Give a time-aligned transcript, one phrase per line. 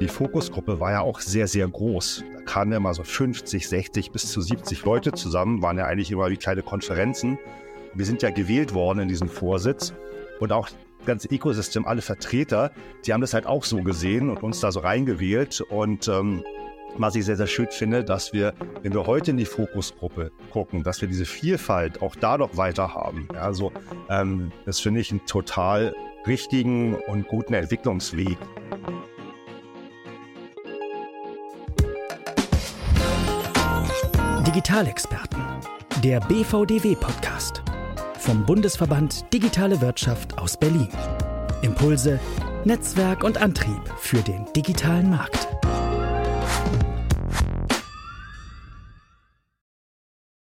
[0.00, 2.24] Die Fokusgruppe war ja auch sehr, sehr groß.
[2.34, 6.10] Da kamen ja mal so 50, 60 bis zu 70 Leute zusammen, waren ja eigentlich
[6.10, 7.38] immer wie kleine Konferenzen.
[7.94, 9.92] Wir sind ja gewählt worden in diesen Vorsitz
[10.40, 12.70] und auch das ganze Ecosystem, alle Vertreter,
[13.04, 15.60] die haben das halt auch so gesehen und uns da so reingewählt.
[15.60, 16.44] Und ähm,
[16.96, 20.82] was ich sehr, sehr schön finde, dass wir, wenn wir heute in die Fokusgruppe gucken,
[20.82, 23.28] dass wir diese Vielfalt auch da noch weiter haben.
[23.38, 23.72] Also
[24.08, 25.94] ähm, das finde ich einen total
[26.28, 28.36] richtigen und guten Entwicklungsweg.
[34.46, 35.42] Digitalexperten,
[36.04, 37.62] der BVDW-Podcast
[38.18, 40.88] vom Bundesverband Digitale Wirtschaft aus Berlin.
[41.62, 42.20] Impulse,
[42.64, 45.48] Netzwerk und Antrieb für den digitalen Markt.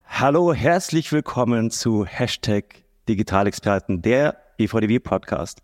[0.04, 5.64] Hallo, herzlich willkommen zu Hashtag Digitalexperten, der BVDW-Podcast.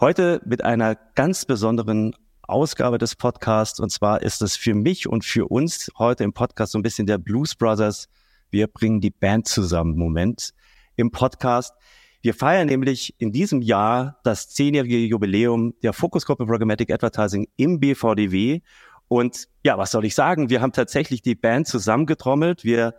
[0.00, 3.80] Heute mit einer ganz besonderen Ausgabe des Podcasts.
[3.80, 7.06] Und zwar ist es für mich und für uns heute im Podcast so ein bisschen
[7.06, 8.08] der Blues Brothers.
[8.50, 10.54] Wir bringen die Band zusammen Moment
[10.96, 11.74] im Podcast.
[12.22, 18.62] Wir feiern nämlich in diesem Jahr das zehnjährige Jubiläum der Fokusgruppe Programmatic Advertising im BVDW.
[19.08, 20.48] Und ja, was soll ich sagen?
[20.48, 22.64] Wir haben tatsächlich die Band zusammengetrommelt.
[22.64, 22.94] Wir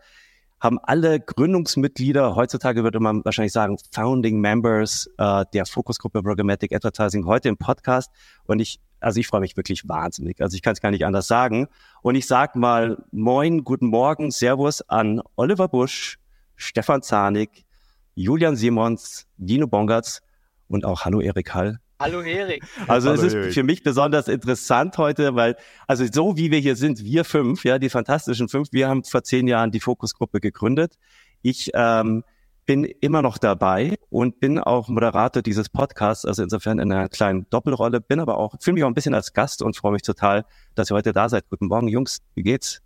[0.65, 7.27] haben alle Gründungsmitglieder, heutzutage würde man wahrscheinlich sagen, Founding Members äh, der Fokusgruppe Programmatic Advertising
[7.27, 8.11] heute im Podcast.
[8.45, 10.41] Und ich, also ich freue mich wirklich wahnsinnig.
[10.41, 11.67] Also ich kann es gar nicht anders sagen.
[12.01, 16.17] Und ich sag mal Moin, guten Morgen, Servus an Oliver Busch,
[16.55, 17.63] Stefan Zahnig,
[18.15, 20.23] Julian Simons, Dino Bongertz
[20.67, 21.79] und auch Hallo Erik Hall.
[21.99, 22.63] Hallo Erik.
[22.87, 23.53] Also Hallo es ist Erik.
[23.53, 25.55] für mich besonders interessant heute, weil,
[25.87, 29.23] also so wie wir hier sind, wir fünf, ja, die fantastischen fünf, wir haben vor
[29.23, 30.97] zehn Jahren die Fokusgruppe gegründet.
[31.41, 32.23] Ich ähm,
[32.65, 37.47] bin immer noch dabei und bin auch Moderator dieses Podcasts, also insofern in einer kleinen
[37.49, 40.45] Doppelrolle, bin aber auch, fühle mich auch ein bisschen als Gast und freue mich total,
[40.73, 41.47] dass ihr heute da seid.
[41.49, 42.81] Guten Morgen, Jungs, wie geht's?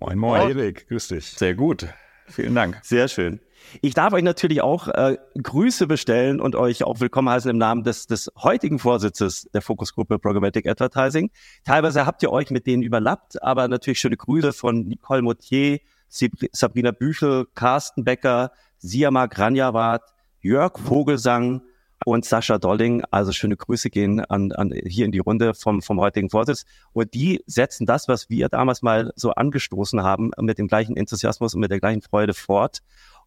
[0.00, 0.56] Moin, Moin, moin.
[0.56, 1.26] Erik, grüß dich.
[1.26, 1.88] Sehr gut.
[2.28, 2.80] Vielen Dank.
[2.82, 3.40] Sehr schön.
[3.82, 7.84] Ich darf euch natürlich auch äh, Grüße bestellen und euch auch willkommen heißen im Namen
[7.84, 11.30] des, des heutigen Vorsitzes der Fokusgruppe Programmatic Advertising.
[11.64, 16.92] Teilweise habt ihr euch mit denen überlappt, aber natürlich schöne Grüße von Nicole Motier, Sabrina
[16.92, 20.02] Büchel, Carsten Becker, Siama Granjawat,
[20.40, 21.62] Jörg Vogelsang
[22.04, 23.02] und Sascha Dolling.
[23.10, 26.64] Also schöne Grüße gehen an, an hier in die Runde vom, vom heutigen Vorsitz.
[26.92, 31.54] Und die setzen das, was wir damals mal so angestoßen haben, mit dem gleichen Enthusiasmus
[31.54, 32.82] und mit der gleichen Freude fort.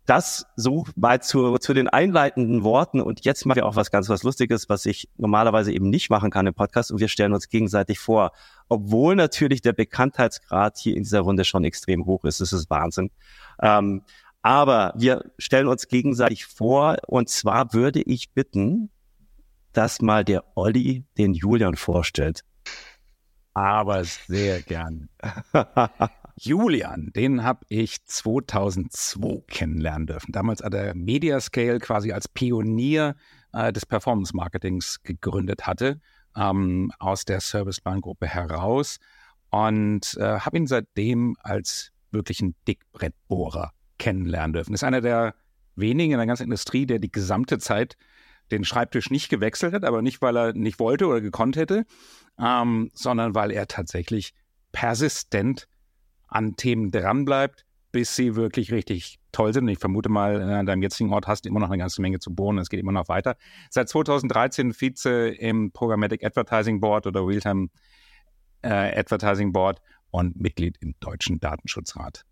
[0.10, 3.00] Das so weit zu, zu den einleitenden Worten.
[3.00, 6.32] Und jetzt machen wir auch was ganz was Lustiges, was ich normalerweise eben nicht machen
[6.32, 6.92] kann im Podcast.
[6.92, 8.32] Und wir stellen uns gegenseitig vor.
[8.70, 12.42] Obwohl natürlich der Bekanntheitsgrad hier in dieser Runde schon extrem hoch ist.
[12.42, 13.12] Das ist Wahnsinn.
[13.62, 14.02] Ähm,
[14.42, 16.98] aber wir stellen uns gegenseitig vor.
[17.06, 18.90] Und zwar würde ich bitten,
[19.74, 22.44] dass mal der Olli den Julian vorstellt.
[23.54, 25.10] Aber sehr gern.
[26.42, 30.32] Julian, den habe ich 2002 kennenlernen dürfen.
[30.32, 33.16] Damals hat er Mediascale quasi als Pionier
[33.52, 36.00] äh, des Performance Marketings gegründet hatte,
[36.38, 39.00] ähm, aus der Serviceplan-Gruppe heraus
[39.50, 44.74] und äh, habe ihn seitdem als wirklichen Dickbrettbohrer kennenlernen dürfen.
[44.74, 45.36] Ist einer der
[45.76, 47.98] wenigen in der ganzen Industrie, der die gesamte Zeit
[48.50, 51.86] den Schreibtisch nicht gewechselt hat, aber nicht, weil er nicht wollte oder gekonnt hätte,
[52.40, 54.34] ähm, sondern weil er tatsächlich
[54.72, 55.68] persistent
[56.30, 59.64] an Themen dranbleibt, bis sie wirklich richtig toll sind.
[59.64, 62.20] Und ich vermute mal, an deinem jetzigen Ort hast du immer noch eine ganze Menge
[62.20, 62.58] zu bohren.
[62.58, 63.36] Es geht immer noch weiter.
[63.70, 67.70] Seit 2013 Vize im Programmatic Advertising Board oder Realtime
[68.62, 69.82] äh, Advertising Board
[70.12, 72.26] und Mitglied im Deutschen Datenschutzrat.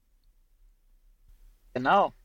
[1.73, 2.13] Genau.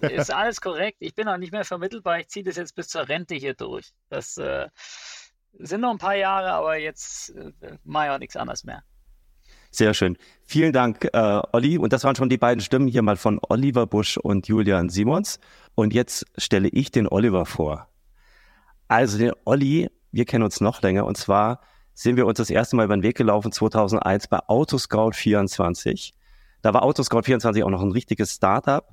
[0.00, 0.96] Das ist alles korrekt.
[1.00, 2.18] Ich bin auch nicht mehr vermittelbar.
[2.18, 3.92] Ich ziehe das jetzt bis zur Rente hier durch.
[4.08, 4.68] Das äh,
[5.52, 7.52] sind noch ein paar Jahre, aber jetzt äh,
[7.84, 8.82] mache ich auch nichts anderes mehr.
[9.74, 10.18] Sehr schön.
[10.44, 11.78] Vielen Dank, äh, Olli.
[11.78, 15.40] Und das waren schon die beiden Stimmen hier mal von Oliver Busch und Julian Simons.
[15.74, 17.88] Und jetzt stelle ich den Oliver vor.
[18.86, 21.06] Also den Olli, wir kennen uns noch länger.
[21.06, 21.60] Und zwar
[21.94, 26.12] sind wir uns das erste Mal über den Weg gelaufen 2001 bei Autoscout 24.
[26.60, 28.86] Da war Autoscout 24 auch noch ein richtiges Startup.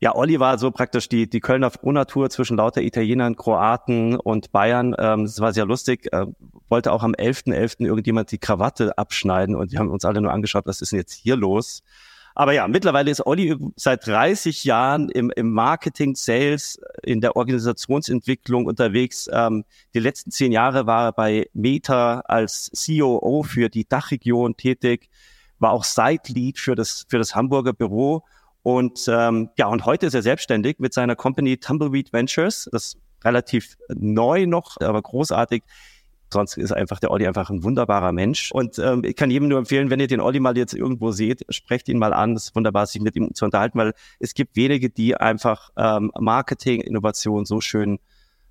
[0.00, 4.94] Ja, Olli war so praktisch die, die Kölner Frohnatur zwischen lauter Italienern, Kroaten und Bayern.
[4.98, 6.12] Ähm, das war sehr lustig.
[6.12, 6.26] Äh,
[6.68, 7.54] wollte auch am 11.11.
[7.54, 7.86] .11.
[7.86, 11.14] irgendjemand die Krawatte abschneiden und wir haben uns alle nur angeschaut, was ist denn jetzt
[11.14, 11.82] hier los?
[12.38, 18.66] Aber ja, mittlerweile ist Olli seit 30 Jahren im, im Marketing, Sales, in der Organisationsentwicklung
[18.66, 19.26] unterwegs.
[19.32, 19.64] Ähm,
[19.94, 25.08] die letzten zehn Jahre war er bei Meta als COO für die Dachregion tätig,
[25.58, 28.22] war auch Site-Lead für das, für das Hamburger Büro.
[28.66, 32.68] Und ähm, ja, und heute ist er selbstständig mit seiner Company Tumbleweed Ventures.
[32.72, 35.62] Das relativ neu noch, aber großartig.
[36.32, 38.50] sonst ist einfach der Olli einfach ein wunderbarer Mensch.
[38.50, 41.46] Und ähm, ich kann jedem nur empfehlen, wenn ihr den Olli mal jetzt irgendwo seht,
[41.48, 42.34] sprecht ihn mal an.
[42.34, 46.10] Es ist wunderbar, sich mit ihm zu unterhalten, weil es gibt wenige, die einfach ähm,
[46.18, 48.00] Marketing, Innovation so schön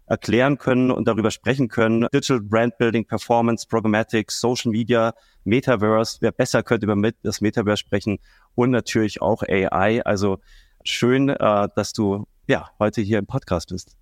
[0.07, 2.07] erklären können und darüber sprechen können.
[2.13, 5.13] Digital Brand Building, Performance, Programmatic, Social Media,
[5.43, 6.17] Metaverse.
[6.21, 8.19] Wer besser könnte über das Metaverse sprechen
[8.55, 10.01] und natürlich auch AI.
[10.05, 10.39] Also
[10.83, 13.95] schön, äh, dass du ja heute hier im Podcast bist.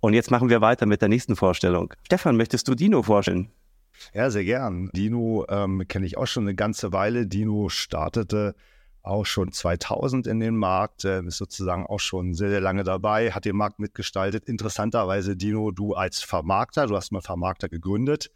[0.00, 1.92] Und jetzt machen wir weiter mit der nächsten Vorstellung.
[2.06, 3.50] Stefan, möchtest du Dino vorstellen?
[4.14, 4.90] Ja, sehr gern.
[4.94, 7.26] Dino ähm, kenne ich auch schon eine ganze Weile.
[7.26, 8.54] Dino startete
[9.02, 13.32] auch schon 2000 in den Markt, äh, ist sozusagen auch schon sehr, sehr lange dabei,
[13.32, 14.44] hat den Markt mitgestaltet.
[14.46, 18.30] Interessanterweise, Dino, du als Vermarkter, du hast mal Vermarkter gegründet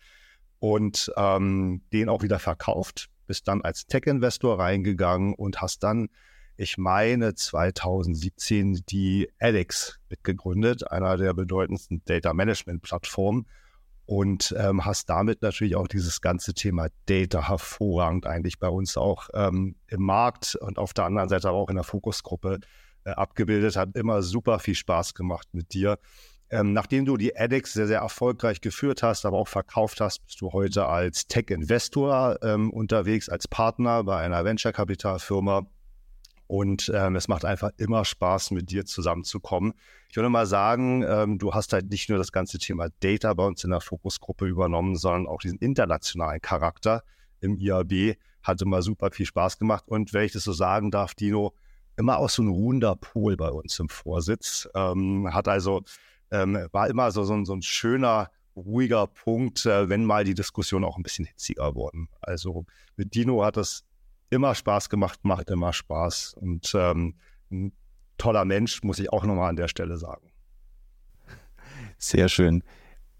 [0.58, 6.08] und ähm, den auch wieder verkauft, bist dann als Tech-Investor reingegangen und hast dann,
[6.56, 13.46] ich meine, 2017 die Alex mitgegründet, einer der bedeutendsten Data-Management-Plattformen
[14.06, 19.30] und ähm, hast damit natürlich auch dieses ganze Thema Data hervorragend eigentlich bei uns auch
[19.32, 22.60] ähm, im Markt und auf der anderen Seite aber auch in der Fokusgruppe
[23.04, 23.76] äh, abgebildet.
[23.76, 25.98] Hat immer super viel Spaß gemacht mit dir.
[26.50, 30.40] Ähm, nachdem du die ADEX sehr, sehr erfolgreich geführt hast, aber auch verkauft hast, bist
[30.40, 35.66] du heute als Tech-Investor ähm, unterwegs, als Partner bei einer Venture-Kapitalfirma
[36.46, 39.75] und ähm, es macht einfach immer Spaß, mit dir zusammenzukommen.
[40.08, 43.44] Ich würde mal sagen, ähm, du hast halt nicht nur das ganze Thema Data bei
[43.46, 47.02] uns in der Fokusgruppe übernommen, sondern auch diesen internationalen Charakter
[47.41, 48.17] im IAB.
[48.43, 49.85] Hat immer super viel Spaß gemacht.
[49.87, 51.55] Und wenn ich das so sagen darf, Dino,
[51.96, 54.69] immer auch so ein ruhender Pol bei uns im Vorsitz.
[54.75, 55.82] Ähm, hat also,
[56.31, 60.85] ähm, war immer so, so, so ein schöner, ruhiger Punkt, äh, wenn mal die Diskussion
[60.85, 62.08] auch ein bisschen hitziger wurden.
[62.20, 62.67] Also
[62.97, 63.85] mit Dino hat es
[64.34, 66.34] immer Spaß gemacht, macht immer Spaß.
[66.34, 67.14] Und ähm,
[67.50, 67.72] ein
[68.19, 70.31] toller Mensch, muss ich auch nochmal an der Stelle sagen.
[71.98, 72.62] Sehr schön.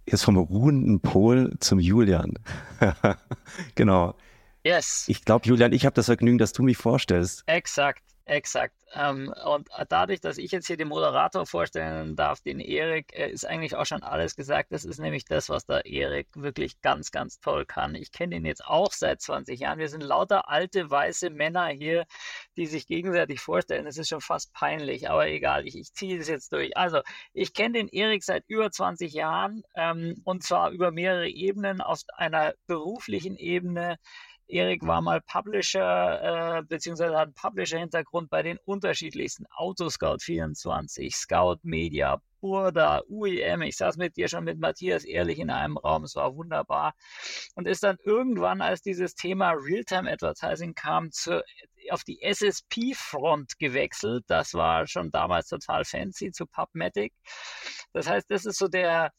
[0.07, 2.35] Jetzt vom ruhenden Pol zum Julian.
[3.75, 4.15] genau.
[4.63, 5.07] Yes.
[5.09, 7.45] Ich glaube, Julian, ich habe das Vergnügen, dass du mich vorstellst.
[7.47, 8.03] Exakt.
[8.27, 8.75] Exakt.
[8.95, 13.45] Ähm, und dadurch, dass ich jetzt hier den Moderator vorstellen darf, den Erik, äh, ist
[13.45, 14.73] eigentlich auch schon alles gesagt.
[14.73, 17.95] Das ist nämlich das, was der Erik wirklich ganz, ganz toll kann.
[17.95, 19.79] Ich kenne ihn jetzt auch seit 20 Jahren.
[19.79, 22.07] Wir sind lauter alte, weiße Männer hier,
[22.57, 23.85] die sich gegenseitig vorstellen.
[23.85, 26.75] Das ist schon fast peinlich, aber egal, ich, ich ziehe das jetzt durch.
[26.79, 27.01] Also,
[27.35, 32.01] ich kenne den Erik seit über 20 Jahren ähm, und zwar über mehrere Ebenen, auf
[32.17, 33.99] einer beruflichen Ebene
[34.47, 41.59] Erik war mal Publisher, äh, beziehungsweise hat einen Publisher-Hintergrund bei den unterschiedlichsten Autoscout 24, Scout
[41.63, 43.63] Media, Burda, UEM.
[43.63, 46.93] Ich saß mit dir schon mit Matthias ehrlich in einem Raum, es war wunderbar.
[47.55, 51.43] Und ist dann irgendwann, als dieses Thema Realtime Advertising kam, zu,
[51.91, 54.25] auf die SSP-Front gewechselt.
[54.27, 57.15] Das war schon damals total fancy zu PubMatic.
[57.95, 59.11] Das heißt, das ist so der,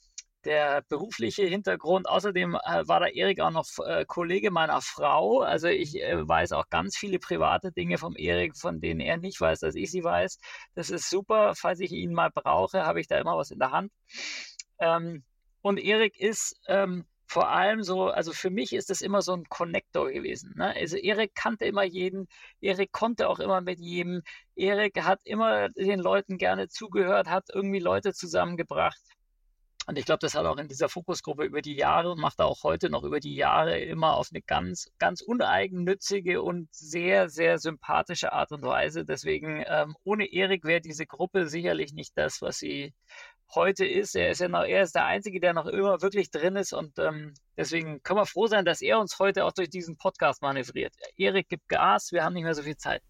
[0.46, 2.08] der berufliche Hintergrund.
[2.08, 5.42] Außerdem äh, war der Erik auch noch äh, Kollege meiner Frau.
[5.42, 9.42] Also ich äh, weiß auch ganz viele private Dinge vom Erik, von denen er nicht
[9.42, 10.40] weiß, dass ich sie weiß.
[10.76, 11.54] Das ist super.
[11.56, 13.92] Falls ich ihn mal brauche, habe ich da immer was in der Hand.
[14.80, 15.24] Ähm,
[15.62, 19.46] und Erik ist ähm, vor allem so, also für mich ist das immer so ein
[19.50, 20.54] Connector gewesen.
[20.58, 20.76] Ne?
[20.76, 22.28] Also Erik kannte immer jeden,
[22.62, 24.22] Erik konnte auch immer mit jedem,
[24.56, 29.02] Erik hat immer den Leuten gerne zugehört, hat irgendwie Leute zusammengebracht.
[29.88, 32.64] Und ich glaube, das hat auch in dieser Fokusgruppe über die Jahre und macht auch
[32.64, 38.34] heute noch über die Jahre immer auf eine ganz, ganz uneigennützige und sehr, sehr sympathische
[38.34, 39.06] Art und Weise.
[39.06, 42.94] Deswegen, ähm, ohne Erik wäre diese Gruppe sicherlich nicht das, was sie
[43.54, 44.16] heute ist.
[44.16, 46.98] Er ist ja noch, er ist der Einzige, der noch immer wirklich drin ist und
[46.98, 50.96] ähm, deswegen können wir froh sein, dass er uns heute auch durch diesen Podcast manövriert.
[51.16, 53.04] Erik gibt Gas, wir haben nicht mehr so viel Zeit.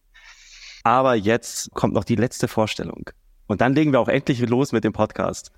[0.83, 3.09] Aber jetzt kommt noch die letzte Vorstellung.
[3.47, 5.51] Und dann legen wir auch endlich los mit dem Podcast.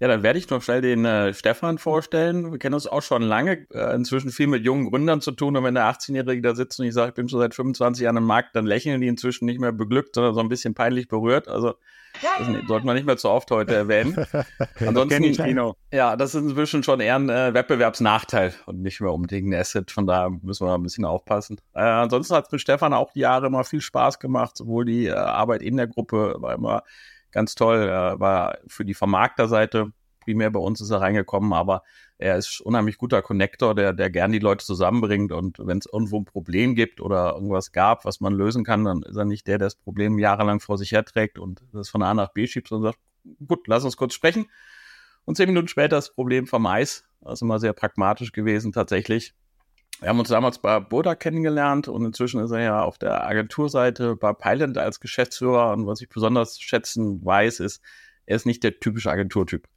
[0.00, 2.52] Ja, dann werde ich noch schnell den äh, Stefan vorstellen.
[2.52, 5.58] Wir kennen uns auch schon lange, äh, inzwischen viel mit jungen Gründern zu tun.
[5.58, 8.16] Und wenn der 18-Jährige da sitzt und ich sage, ich bin schon seit 25 Jahren
[8.16, 11.48] im Markt, dann lächeln die inzwischen nicht mehr beglückt, sondern so ein bisschen peinlich berührt.
[11.48, 11.74] Also
[12.22, 14.16] das sollte man nicht mehr zu oft heute erwähnen.
[14.80, 15.38] Ansonsten, ich,
[15.92, 19.90] ja, das ist inzwischen schon eher ein äh, Wettbewerbsnachteil und nicht mehr unbedingt ein Asset.
[19.90, 21.60] Von daher müssen wir ein bisschen aufpassen.
[21.74, 25.06] Äh, ansonsten hat es mit Stefan auch die Jahre immer viel Spaß gemacht, sowohl die
[25.06, 26.84] äh, Arbeit in der Gruppe war immer
[27.32, 27.88] ganz toll.
[27.88, 31.82] Er war für die Vermarkterseite primär bei uns ist er reingekommen, aber
[32.18, 36.20] er ist unheimlich guter Connector, der, der gern die Leute zusammenbringt und wenn es irgendwo
[36.20, 39.58] ein Problem gibt oder irgendwas gab, was man lösen kann, dann ist er nicht der,
[39.58, 42.92] der das Problem jahrelang vor sich herträgt und das von A nach B schiebt, sondern
[42.92, 43.00] sagt,
[43.48, 44.46] gut, lass uns kurz sprechen.
[45.24, 47.04] Und zehn Minuten später das Problem vom Eis.
[47.20, 49.34] Das ist immer sehr pragmatisch gewesen, tatsächlich.
[50.00, 54.16] Wir haben uns damals bei Boda kennengelernt und inzwischen ist er ja auf der Agenturseite
[54.16, 55.72] bei Pilot als Geschäftsführer.
[55.72, 57.82] Und was ich besonders schätzen weiß, ist,
[58.24, 59.68] er ist nicht der typische Agenturtyp.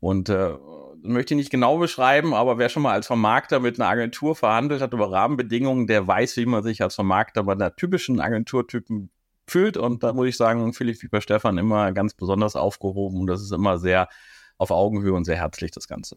[0.00, 0.54] Und äh,
[1.02, 4.80] möchte ich nicht genau beschreiben, aber wer schon mal als Vermarkter mit einer Agentur verhandelt
[4.80, 9.10] hat über Rahmenbedingungen, der weiß, wie man sich als Vermarkter bei einer typischen Agenturtypen
[9.46, 9.76] fühlt.
[9.76, 13.20] Und da muss ich sagen, Philipp wie bei Stefan immer ganz besonders aufgehoben.
[13.20, 14.08] Und das ist immer sehr
[14.56, 16.16] auf Augenhöhe und sehr herzlich, das Ganze.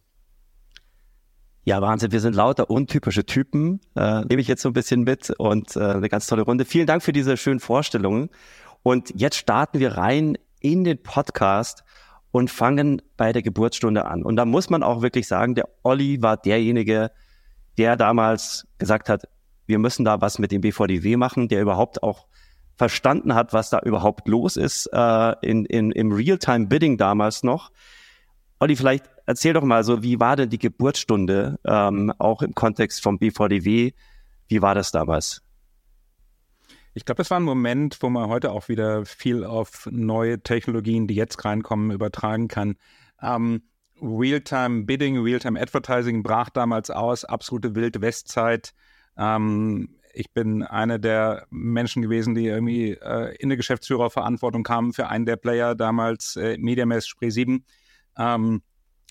[1.67, 2.12] Ja, Wahnsinn.
[2.12, 3.81] Wir sind lauter untypische Typen.
[3.95, 6.63] Äh, nehme ich jetzt so ein bisschen mit und äh, eine ganz tolle Runde.
[6.63, 8.29] Vielen Dank für diese schönen Vorstellungen.
[8.84, 11.84] Und jetzt starten wir rein in den Podcast
[12.29, 14.22] und fangen bei der Geburtsstunde an.
[14.22, 17.10] Und da muss man auch wirklich sagen, der Olli war derjenige,
[17.79, 19.24] der damals gesagt hat,
[19.65, 22.27] wir müssen da was mit dem BVDW machen, der überhaupt auch
[22.75, 27.72] verstanden hat, was da überhaupt los ist äh, in, in, im Realtime-Bidding damals noch.
[28.60, 33.01] Olli, vielleicht erzähl doch mal so, wie war denn die Geburtsstunde, ähm, auch im Kontext
[33.01, 33.91] vom BVDW?
[34.48, 35.41] Wie war das damals?
[36.94, 41.08] Ich glaube, das war ein Moment, wo man heute auch wieder viel auf neue Technologien,
[41.08, 42.75] die jetzt reinkommen, übertragen kann.
[43.22, 43.63] Ähm,
[44.01, 48.74] Realtime Bidding, Realtime Advertising brach damals aus, absolute Wild Westzeit.
[49.17, 55.08] Ähm, ich bin einer der Menschen gewesen, die irgendwie äh, in der Geschäftsführerverantwortung kamen für
[55.08, 57.65] einen der Player, damals äh, MediaMess Spree 7.
[58.17, 58.62] Ähm,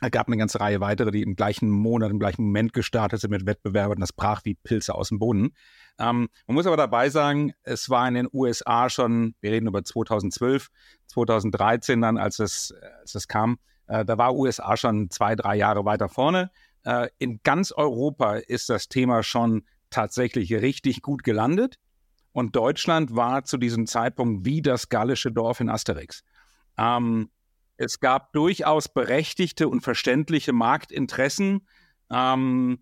[0.01, 3.31] es gab eine ganze Reihe weitere, die im gleichen Monat, im gleichen Moment gestartet sind
[3.31, 4.01] mit Wettbewerbern.
[4.01, 5.55] Das brach wie Pilze aus dem Boden.
[5.99, 9.85] Ähm, man muss aber dabei sagen, es war in den USA schon, wir reden über
[9.85, 10.69] 2012,
[11.07, 15.85] 2013 dann, als es, als es kam, äh, da war USA schon zwei, drei Jahre
[15.85, 16.51] weiter vorne.
[16.85, 21.79] Äh, in ganz Europa ist das Thema schon tatsächlich richtig gut gelandet.
[22.33, 26.25] Und Deutschland war zu diesem Zeitpunkt wie das gallische Dorf in Asterix.
[26.77, 27.31] Ähm,
[27.77, 31.67] es gab durchaus berechtigte und verständliche Marktinteressen,
[32.11, 32.79] ähm,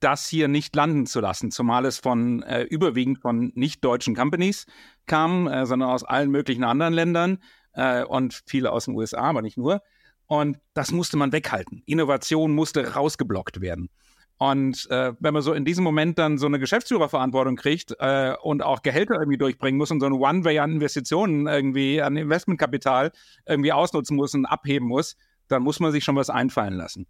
[0.00, 4.66] das hier nicht landen zu lassen, zumal es von äh, überwiegend von nicht deutschen Companies
[5.06, 7.38] kam, äh, sondern aus allen möglichen anderen Ländern
[7.74, 9.80] äh, und viele aus den USA, aber nicht nur.
[10.26, 11.82] Und das musste man weghalten.
[11.86, 13.90] Innovation musste rausgeblockt werden.
[14.38, 18.62] Und äh, wenn man so in diesem Moment dann so eine Geschäftsführerverantwortung kriegt äh, und
[18.62, 23.12] auch Gehälter irgendwie durchbringen muss und so eine One-Way an Investitionen irgendwie, an Investmentkapital
[23.46, 27.06] irgendwie ausnutzen muss und abheben muss, dann muss man sich schon was einfallen lassen.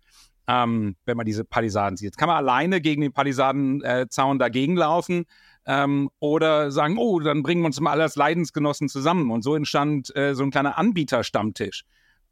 [0.46, 2.06] Ähm, wenn man diese Palisaden sieht.
[2.06, 5.24] Jetzt kann man alleine gegen den Palisadenzaun äh, dagegen laufen
[5.66, 9.30] ähm, oder sagen, oh, dann bringen wir uns mal als Leidensgenossen zusammen.
[9.30, 11.84] Und so entstand äh, so ein kleiner Anbieterstammtisch.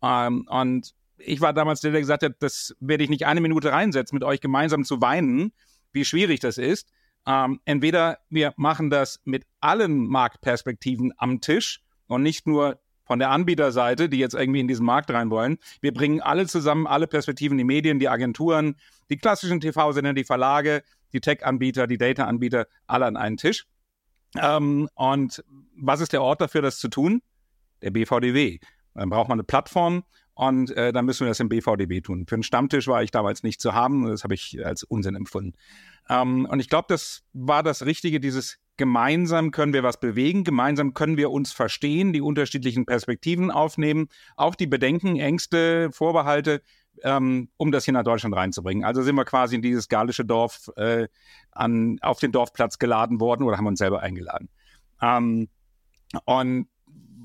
[0.03, 0.93] Ähm, und
[1.25, 4.25] ich war damals der, der gesagt hat, das werde ich nicht eine Minute reinsetzen, mit
[4.25, 5.53] euch gemeinsam zu weinen,
[5.93, 6.89] wie schwierig das ist.
[7.27, 13.31] Ähm, entweder wir machen das mit allen Marktperspektiven am Tisch und nicht nur von der
[13.31, 15.59] Anbieterseite, die jetzt irgendwie in diesen Markt rein wollen.
[15.81, 18.77] Wir bringen alle zusammen, alle Perspektiven, die Medien, die Agenturen,
[19.11, 23.67] die klassischen TV-Sender, die Verlage, die Tech-Anbieter, die Data-Anbieter, alle an einen Tisch.
[24.37, 25.45] Ähm, und
[25.77, 27.21] was ist der Ort dafür, das zu tun?
[27.83, 28.61] Der BVDW.
[28.95, 30.05] Dann braucht man eine Plattform,
[30.41, 32.25] und äh, dann müssen wir das im BVDB tun.
[32.27, 34.07] Für einen Stammtisch war ich damals nicht zu haben.
[34.07, 35.53] Das habe ich als Unsinn empfunden.
[36.09, 40.95] Ähm, und ich glaube, das war das Richtige, dieses gemeinsam können wir was bewegen, gemeinsam
[40.95, 46.63] können wir uns verstehen, die unterschiedlichen Perspektiven aufnehmen, auch die Bedenken, Ängste, Vorbehalte,
[47.03, 48.83] ähm, um das hier nach Deutschland reinzubringen.
[48.83, 51.09] Also sind wir quasi in dieses gallische Dorf äh,
[51.53, 54.49] an, auf den Dorfplatz geladen worden oder haben uns selber eingeladen.
[55.03, 55.51] Ähm,
[56.25, 56.67] und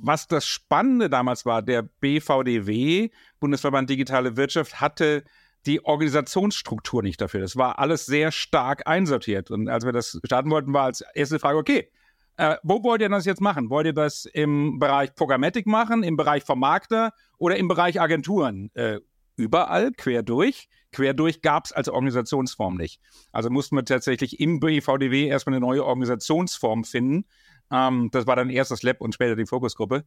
[0.06, 3.10] was das Spannende damals war, der BVDW,
[3.40, 5.24] Bundesverband Digitale Wirtschaft, hatte
[5.66, 7.42] die Organisationsstruktur nicht dafür.
[7.42, 9.50] Das war alles sehr stark einsortiert.
[9.50, 11.90] Und als wir das starten wollten, war als erste Frage, okay,
[12.38, 13.70] äh, wo wollt ihr das jetzt machen?
[13.70, 18.70] Wollt ihr das im Bereich Programmatic machen, im Bereich Vermarkter oder im Bereich Agenturen?
[18.74, 19.00] Äh,
[19.38, 20.70] überall, quer durch.
[20.92, 23.02] Quer durch gab es als Organisationsform nicht.
[23.32, 27.26] Also mussten wir tatsächlich im BVDW erstmal eine neue Organisationsform finden,
[27.72, 30.06] ähm, das war dann erst das Lab und später die Fokusgruppe.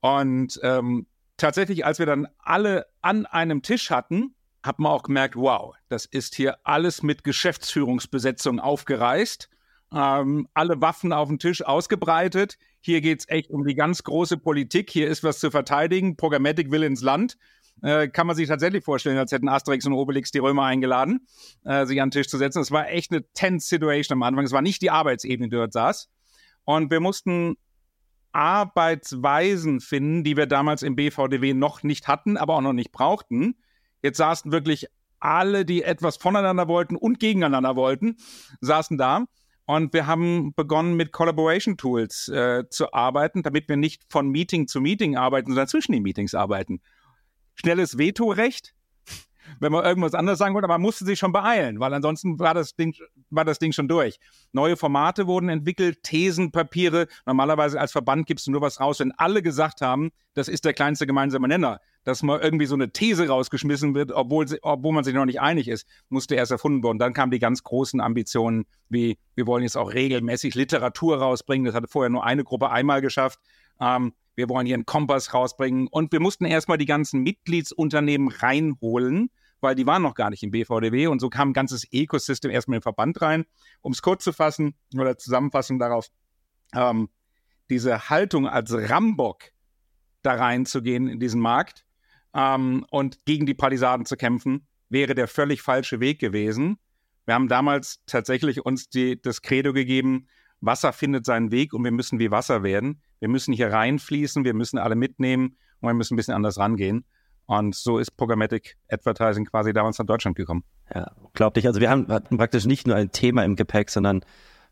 [0.00, 5.36] Und ähm, tatsächlich, als wir dann alle an einem Tisch hatten, hat man auch gemerkt,
[5.36, 9.48] wow, das ist hier alles mit Geschäftsführungsbesetzung aufgereist.
[9.94, 12.58] Ähm, alle Waffen auf dem Tisch ausgebreitet.
[12.80, 14.90] Hier geht es echt um die ganz große Politik.
[14.90, 16.16] Hier ist was zu verteidigen.
[16.16, 17.36] Programmatic will ins Land.
[17.82, 21.26] Äh, kann man sich tatsächlich vorstellen, als hätten Asterix und Obelix die Römer eingeladen,
[21.64, 22.60] äh, sich an den Tisch zu setzen.
[22.60, 24.44] Es war echt eine tense Situation am Anfang.
[24.44, 26.08] Es war nicht die Arbeitsebene, die dort saß.
[26.66, 27.56] Und wir mussten
[28.32, 33.56] Arbeitsweisen finden, die wir damals im BVDW noch nicht hatten, aber auch noch nicht brauchten.
[34.02, 34.88] Jetzt saßen wirklich
[35.20, 38.16] alle, die etwas voneinander wollten und gegeneinander wollten,
[38.60, 39.24] saßen da.
[39.64, 44.68] Und wir haben begonnen mit Collaboration Tools äh, zu arbeiten, damit wir nicht von Meeting
[44.68, 46.82] zu Meeting arbeiten, sondern zwischen den Meetings arbeiten.
[47.54, 48.75] Schnelles Vetorecht
[49.60, 52.54] wenn man irgendwas anderes sagen wollte, aber man musste sich schon beeilen, weil ansonsten war
[52.54, 52.94] das Ding,
[53.30, 54.18] war das Ding schon durch.
[54.52, 57.06] Neue Formate wurden entwickelt, Thesenpapiere.
[57.26, 60.74] Normalerweise als Verband gibst du nur was raus, wenn alle gesagt haben, das ist der
[60.74, 61.80] kleinste gemeinsame Nenner.
[62.04, 65.66] Dass mal irgendwie so eine These rausgeschmissen wird, obwohl, obwohl man sich noch nicht einig
[65.66, 67.00] ist, musste erst erfunden werden.
[67.00, 71.64] Dann kamen die ganz großen Ambitionen, wie wir wollen jetzt auch regelmäßig Literatur rausbringen.
[71.64, 73.40] Das hatte vorher nur eine Gruppe einmal geschafft.
[73.80, 75.88] Ähm, wir wollen hier einen Kompass rausbringen.
[75.88, 79.30] Und wir mussten erstmal die ganzen Mitgliedsunternehmen reinholen,
[79.60, 81.06] weil die waren noch gar nicht im BVDW.
[81.06, 83.44] Und so kam ein ganzes Ecosystem erstmal im Verband rein.
[83.80, 86.08] Um es kurz zu fassen oder Zusammenfassung darauf,
[86.74, 87.08] ähm,
[87.70, 89.44] diese Haltung als Rambock
[90.22, 91.84] da reinzugehen in diesen Markt
[92.34, 96.78] ähm, und gegen die Palisaden zu kämpfen, wäre der völlig falsche Weg gewesen.
[97.24, 100.28] Wir haben damals tatsächlich uns die, das Credo gegeben,
[100.60, 103.02] Wasser findet seinen Weg und wir müssen wie Wasser werden.
[103.20, 107.04] Wir müssen hier reinfließen, wir müssen alle mitnehmen und wir müssen ein bisschen anders rangehen.
[107.46, 110.64] Und so ist Programmatic Advertising quasi damals nach Deutschland gekommen.
[110.92, 111.66] Ja, unglaublich.
[111.66, 114.24] Also wir haben, hatten praktisch nicht nur ein Thema im Gepäck, sondern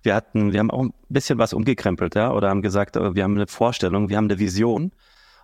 [0.02, 3.24] wir hatten, wir haben auch ein bisschen was umgekrempelt, ja, oder haben gesagt, äh, wir
[3.24, 4.92] haben eine Vorstellung, wir haben eine Vision.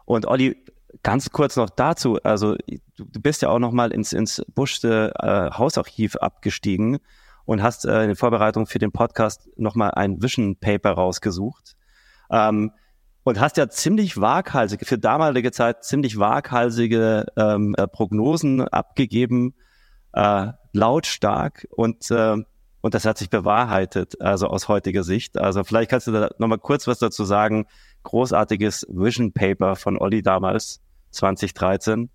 [0.05, 0.57] Und Olli,
[1.03, 2.57] ganz kurz noch dazu, also
[2.97, 6.99] du bist ja auch noch mal ins, ins Buschste äh, Hausarchiv abgestiegen
[7.45, 11.77] und hast äh, in Vorbereitung für den Podcast nochmal ein Vision Paper rausgesucht.
[12.31, 12.73] Ähm,
[13.25, 19.55] und hast ja ziemlich waghalsige, für damalige Zeit ziemlich waghalsige ähm, äh, Prognosen abgegeben,
[20.13, 22.37] äh, lautstark und, äh,
[22.83, 25.37] und das hat sich bewahrheitet, also aus heutiger Sicht.
[25.37, 27.67] Also vielleicht kannst du da nochmal kurz was dazu sagen.
[28.05, 32.09] Großartiges Vision Paper von Olli damals, 2013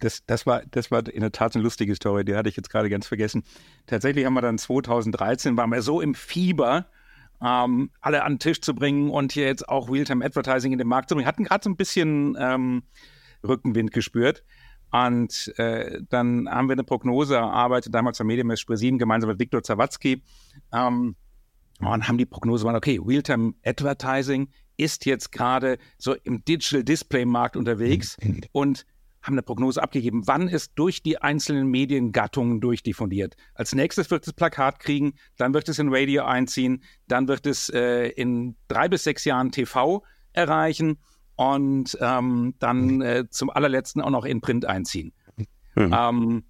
[0.00, 2.70] das, das, war, das war in der Tat eine lustige Story, die hatte ich jetzt
[2.70, 3.44] gerade ganz vergessen.
[3.86, 6.86] Tatsächlich haben wir dann 2013, waren wir so im Fieber,
[7.42, 10.88] ähm, alle an den Tisch zu bringen und hier jetzt auch Realtime Advertising in den
[10.88, 11.26] Markt zu bringen.
[11.26, 12.82] Hatten gerade so ein bisschen ähm,
[13.46, 14.44] Rückenwind gespürt.
[14.92, 19.62] Und äh, dann haben wir eine Prognose erarbeitet, damals am Medienmess Spresin, gemeinsam mit Viktor
[19.62, 20.22] Zawatzki.
[20.72, 21.14] Ähm,
[21.80, 27.24] und haben die Prognose gemacht, okay, Realtime Advertising ist jetzt gerade so im Digital Display
[27.24, 28.16] Markt unterwegs
[28.52, 28.84] und
[29.22, 33.36] haben eine Prognose abgegeben, wann es durch die einzelnen Mediengattungen durchdiffundiert.
[33.54, 37.68] Als nächstes wird es Plakat kriegen, dann wird es in Radio einziehen, dann wird es
[37.68, 40.02] äh, in drei bis sechs Jahren TV
[40.32, 40.98] erreichen
[41.36, 45.12] und ähm, dann äh, zum allerletzten auch noch in Print einziehen.
[45.74, 45.94] Mhm.
[45.94, 46.44] Ähm,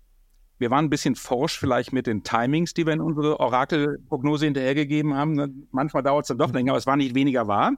[0.59, 5.15] wir waren ein bisschen forsch vielleicht mit den Timings, die wir in unsere Orakelprognose hinterhergegeben
[5.15, 5.69] haben.
[5.71, 7.73] Manchmal dauert es dann doch länger, aber es war nicht weniger wahr.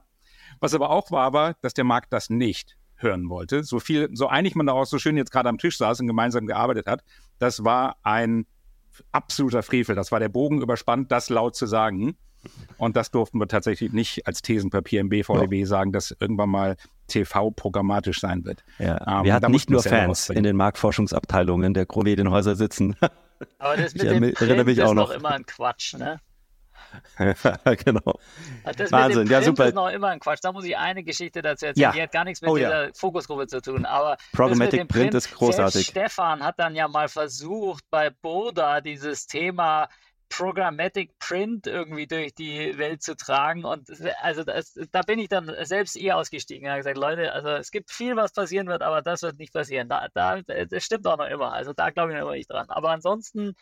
[0.59, 3.63] Was aber auch wahr war, dass der Markt das nicht hören wollte.
[3.63, 6.07] So viel, so einig man da auch so schön jetzt gerade am Tisch saß und
[6.07, 7.03] gemeinsam gearbeitet hat,
[7.39, 8.45] das war ein
[9.11, 9.95] absoluter Frevel.
[9.95, 12.15] Das war der Bogen überspannt, das laut zu sagen.
[12.77, 15.65] Und das durften wir tatsächlich nicht als Thesenpapier im BVDW ja.
[15.65, 16.75] sagen, dass irgendwann mal
[17.07, 18.65] TV programmatisch sein wird.
[18.79, 22.95] Ja, ähm, wir hatten nicht nur Fans in den Marktforschungsabteilungen der Medienhäuser sitzen.
[23.59, 26.19] Aber das mit dem Print ist noch immer ein Quatsch, ne?
[27.85, 28.19] genau.
[28.75, 29.67] Das Wahnsinn, ja super.
[29.67, 30.39] ist noch immer ein Quatsch.
[30.41, 31.83] Da muss ich eine Geschichte dazu erzählen.
[31.83, 31.91] Ja.
[31.91, 32.93] Die hat gar nichts mit oh, dieser ja.
[32.93, 33.85] Fokusgruppe zu tun.
[33.85, 35.87] Aber Programmatic Print, Print, ist großartig.
[35.87, 39.87] Stefan hat dann ja mal versucht, bei Boda dieses Thema
[40.29, 43.65] Programmatic Print irgendwie durch die Welt zu tragen.
[43.65, 43.87] Und
[44.21, 46.65] also das, da bin ich dann selbst eher ausgestiegen.
[46.65, 49.53] Ich habe gesagt, Leute, also es gibt viel, was passieren wird, aber das wird nicht
[49.53, 49.89] passieren.
[49.89, 51.53] Da, da, das stimmt auch noch immer.
[51.53, 52.69] Also da glaube ich noch nicht dran.
[52.69, 53.55] Aber ansonsten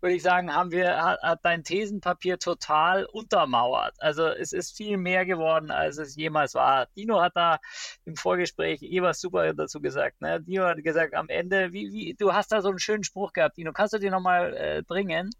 [0.00, 3.94] würde ich sagen, haben wir, hat, hat dein Thesenpapier total untermauert.
[3.98, 6.86] Also es ist viel mehr geworden, als es jemals war.
[6.96, 7.58] Dino hat da
[8.04, 10.20] im Vorgespräch eh was super dazu gesagt.
[10.20, 10.40] Ne?
[10.40, 13.56] Dino hat gesagt, am Ende, wie, wie, du hast da so einen schönen Spruch gehabt,
[13.56, 13.72] Dino.
[13.72, 15.30] Kannst du den nochmal äh, bringen?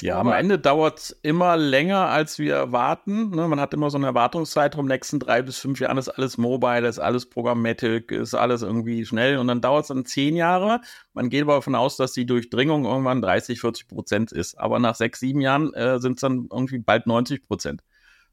[0.00, 3.30] Ja, am Ende dauert es immer länger, als wir erwarten.
[3.30, 3.48] Ne?
[3.48, 6.98] Man hat immer so eine Erwartungszeitraum, nächsten drei bis fünf Jahren ist alles mobile, ist
[6.98, 10.80] alles Programmatic, ist alles irgendwie schnell und dann dauert es dann zehn Jahre.
[11.14, 14.58] Man geht aber davon aus, dass die Durchdringung irgendwann 30, 40 Prozent ist.
[14.58, 17.82] Aber nach sechs, sieben Jahren äh, sind es dann irgendwie bald 90 Prozent.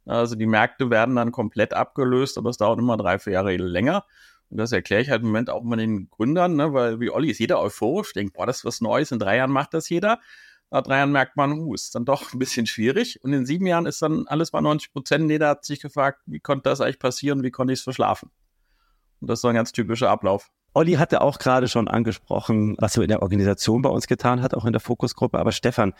[0.05, 4.05] Also die Märkte werden dann komplett abgelöst, aber es dauert immer drei, vier Jahre länger.
[4.49, 6.73] Und das erkläre ich halt im Moment auch mal den Gründern, ne?
[6.73, 9.51] weil wie Olli ist jeder euphorisch, denkt, boah, das ist was Neues, in drei Jahren
[9.51, 10.19] macht das jeder.
[10.71, 13.23] Nach drei Jahren merkt man, uh, ist dann doch ein bisschen schwierig.
[13.23, 15.29] Und in sieben Jahren ist dann alles bei 90 Prozent.
[15.29, 17.41] Jeder hat sich gefragt, wie konnte das eigentlich passieren?
[17.43, 18.29] Wie konnte ich es verschlafen?
[19.19, 20.51] Und das ist so ein ganz typischer Ablauf.
[20.73, 24.53] Olli hatte auch gerade schon angesprochen, was so in der Organisation bei uns getan hat,
[24.53, 25.39] auch in der Fokusgruppe.
[25.39, 25.93] Aber Stefan,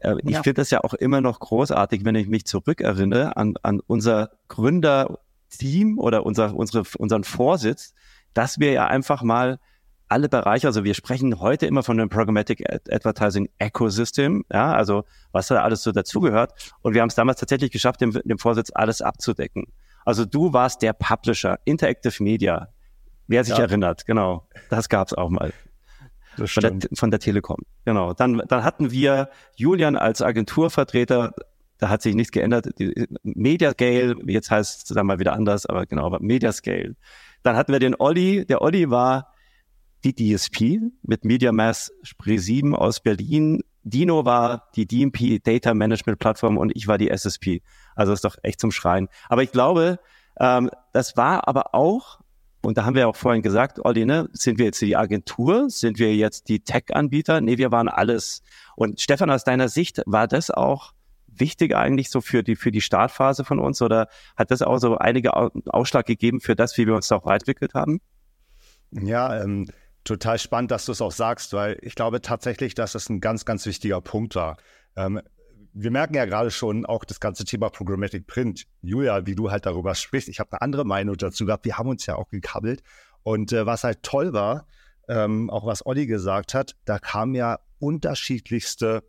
[0.00, 0.42] äh, ich ja.
[0.42, 5.98] finde das ja auch immer noch großartig, wenn ich mich zurückerinnere an, an unser Gründerteam
[5.98, 7.94] oder unser, unsere, unseren Vorsitz,
[8.34, 9.58] dass wir ja einfach mal
[10.10, 15.46] alle Bereiche, also wir sprechen heute immer von dem Programmatic Advertising Ecosystem, ja, also was
[15.46, 16.72] da alles so dazugehört.
[16.82, 19.66] Und wir haben es damals tatsächlich geschafft, dem, dem Vorsitz alles abzudecken.
[20.04, 22.68] Also du warst der Publisher, Interactive Media.
[23.28, 23.62] Wer sich ja.
[23.62, 24.48] erinnert, genau.
[24.68, 25.52] Das gab es auch mal.
[26.36, 27.58] von der, von der Telekom.
[27.84, 28.12] Genau.
[28.12, 31.34] Dann, dann hatten wir Julian als Agenturvertreter.
[31.78, 32.66] Da hat sich nichts geändert.
[33.22, 36.96] Mediascale, jetzt heißt es dann mal wieder anders, aber genau, aber Mediascale.
[37.44, 38.44] Dann hatten wir den Olli.
[38.44, 39.32] Der Olli war
[40.04, 43.62] die DSP mit MediaMass Spree 7 aus Berlin.
[43.82, 47.62] Dino war die DMP Data Management Plattform und ich war die SSP.
[47.94, 49.08] Also ist doch echt zum Schreien.
[49.28, 49.98] Aber ich glaube,
[50.38, 52.20] ähm, das war aber auch,
[52.62, 55.70] und da haben wir auch vorhin gesagt, Olli, ne, sind wir jetzt die Agentur?
[55.70, 57.40] Sind wir jetzt die Tech-Anbieter?
[57.40, 58.42] Nee, wir waren alles.
[58.76, 60.92] Und Stefan, aus deiner Sicht, war das auch
[61.26, 64.98] wichtig eigentlich so für die, für die Startphase von uns oder hat das auch so
[64.98, 68.00] einige Ausschlag gegeben für das, wie wir uns auch weiterentwickelt haben?
[68.90, 69.68] Ja, ähm,
[70.04, 73.44] total spannend, dass du es auch sagst, weil ich glaube tatsächlich, dass das ein ganz,
[73.44, 74.56] ganz wichtiger Punkt war.
[74.96, 75.20] Ähm,
[75.72, 78.66] wir merken ja gerade schon auch das ganze Thema Programmatic Print.
[78.82, 81.64] Julia, wie du halt darüber sprichst, ich habe eine andere Meinung dazu gehabt.
[81.64, 82.82] Wir haben uns ja auch gekabbelt.
[83.22, 84.66] Und äh, was halt toll war,
[85.08, 89.04] ähm, auch was Olli gesagt hat, da kamen ja unterschiedlichste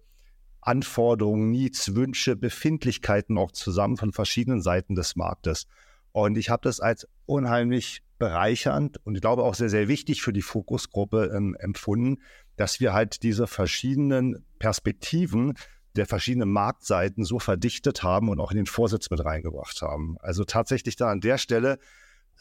[0.61, 5.67] Anforderungen, Needs, Wünsche, Befindlichkeiten auch zusammen von verschiedenen Seiten des Marktes.
[6.11, 10.33] Und ich habe das als unheimlich bereichernd und ich glaube auch sehr, sehr wichtig für
[10.33, 12.21] die Fokusgruppe ähm, empfunden,
[12.55, 15.55] dass wir halt diese verschiedenen Perspektiven
[15.95, 20.17] der verschiedenen Marktseiten so verdichtet haben und auch in den Vorsitz mit reingebracht haben.
[20.19, 21.79] Also tatsächlich da an der Stelle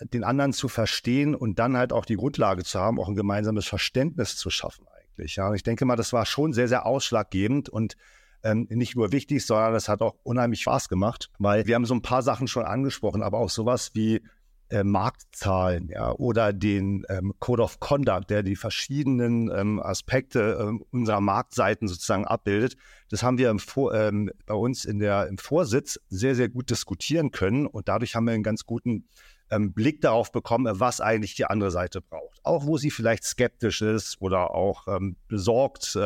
[0.01, 3.67] den anderen zu verstehen und dann halt auch die Grundlage zu haben, auch ein gemeinsames
[3.67, 5.37] Verständnis zu schaffen eigentlich.
[5.37, 7.97] Ja, und ich denke mal, das war schon sehr, sehr ausschlaggebend und
[8.43, 11.95] ähm, nicht nur wichtig, sondern das hat auch unheimlich Spaß gemacht, weil wir haben so
[11.95, 14.23] ein paar Sachen schon angesprochen, aber auch sowas wie
[14.71, 20.85] äh, Marktzahlen ja, oder den ähm, Code of Conduct, der die verschiedenen ähm, Aspekte ähm,
[20.93, 22.77] unserer Marktseiten sozusagen abbildet.
[23.11, 27.67] Das haben wir ähm, bei uns in der, im Vorsitz sehr, sehr gut diskutieren können
[27.67, 29.09] und dadurch haben wir einen ganz guten
[29.51, 32.39] ähm, Blick darauf bekommen, was eigentlich die andere Seite braucht.
[32.45, 35.99] Auch wo sie vielleicht skeptisch ist oder auch ähm, besorgt.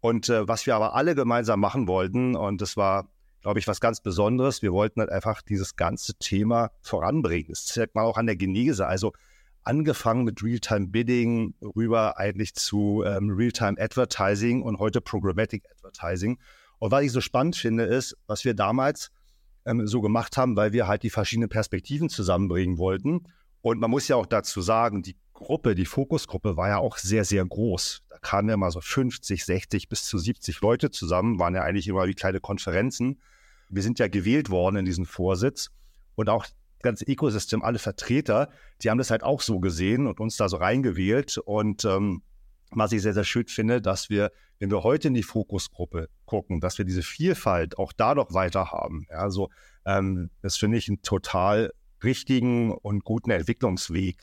[0.00, 3.08] Und äh, was wir aber alle gemeinsam machen wollten, und das war
[3.46, 4.60] glaube ich, was ganz Besonderes.
[4.60, 7.50] Wir wollten halt einfach dieses ganze Thema voranbringen.
[7.50, 8.88] Das zeigt man auch an der Genese.
[8.88, 9.12] Also
[9.62, 16.40] angefangen mit Real-Time Bidding rüber eigentlich zu ähm, Real-Time Advertising und heute Programmatic Advertising.
[16.80, 19.12] Und was ich so spannend finde, ist, was wir damals
[19.64, 23.28] ähm, so gemacht haben, weil wir halt die verschiedenen Perspektiven zusammenbringen wollten.
[23.60, 27.24] Und man muss ja auch dazu sagen, die Gruppe, die Fokusgruppe war ja auch sehr,
[27.24, 28.02] sehr groß.
[28.26, 32.06] Kamen ja mal so 50, 60 bis zu 70 Leute zusammen, waren ja eigentlich immer
[32.08, 33.20] wie kleine Konferenzen.
[33.68, 35.70] Wir sind ja gewählt worden in diesen Vorsitz
[36.16, 38.50] und auch das ganze Ökosystem, alle Vertreter,
[38.82, 41.38] die haben das halt auch so gesehen und uns da so reingewählt.
[41.38, 42.22] Und ähm,
[42.72, 46.60] was ich sehr, sehr schön finde, dass wir, wenn wir heute in die Fokusgruppe gucken,
[46.60, 49.06] dass wir diese Vielfalt auch da noch weiter haben.
[49.08, 49.50] Ja, also
[49.84, 54.16] ähm, das finde ich einen total richtigen und guten Entwicklungsweg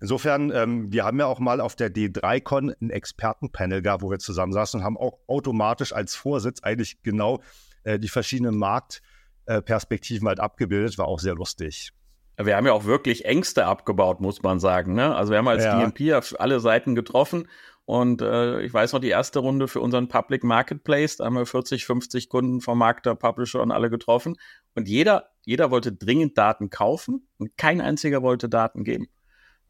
[0.00, 4.18] Insofern, ähm, wir haben ja auch mal auf der D3Con ein Expertenpanel gehabt, wo wir
[4.18, 7.40] zusammensaßen und haben auch automatisch als Vorsitz eigentlich genau
[7.84, 11.92] äh, die verschiedenen Marktperspektiven halt abgebildet, war auch sehr lustig.
[12.38, 14.94] Wir haben ja auch wirklich Ängste abgebaut, muss man sagen.
[14.94, 15.14] Ne?
[15.14, 15.78] Also wir haben als ja.
[15.78, 17.46] DMP auf alle Seiten getroffen
[17.84, 21.46] und äh, ich weiß noch, die erste Runde für unseren Public Marketplace, da haben wir
[21.46, 24.36] 40, 50 Kunden, Vermarkter, Publisher und alle getroffen.
[24.74, 29.08] Und jeder, jeder wollte dringend Daten kaufen und kein einziger wollte Daten geben.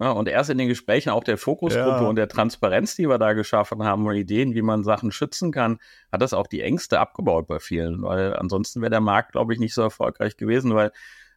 [0.02, 2.08] Ja, und erst in den Gesprächen auch der Fokusgruppe ja.
[2.08, 5.78] und der Transparenz, die wir da geschaffen haben, und Ideen, wie man Sachen schützen kann,
[6.10, 9.60] hat das auch die Ängste abgebaut bei vielen, weil ansonsten wäre der Markt, glaube ich,
[9.60, 10.90] nicht so erfolgreich gewesen, weil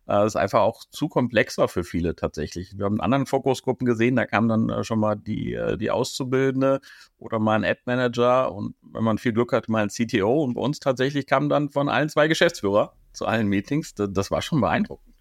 [0.08, 2.76] äh, es einfach auch zu komplex war für viele tatsächlich.
[2.76, 5.92] Wir haben in anderen Fokusgruppen gesehen, da kam dann äh, schon mal die, äh, die
[5.92, 6.80] Auszubildende
[7.20, 10.62] oder mal ein Ad-Manager und wenn man viel Glück hat, mal ein CTO und bei
[10.62, 13.94] uns tatsächlich kamen dann von allen zwei Geschäftsführer zu allen Meetings.
[13.94, 15.14] Das, das war schon beeindruckend.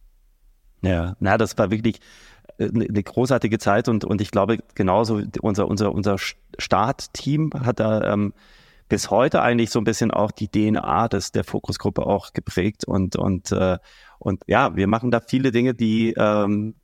[0.80, 2.00] Ja, na, das war wirklich
[2.58, 6.16] eine großartige Zeit und, und ich glaube genauso unser, unser, unser
[6.58, 8.32] Startteam hat da ähm,
[8.88, 13.16] bis heute eigentlich so ein bisschen auch die DNA des, der Fokusgruppe auch geprägt und,
[13.16, 13.78] und, äh,
[14.18, 16.74] und ja, wir machen da viele Dinge, die, ähm,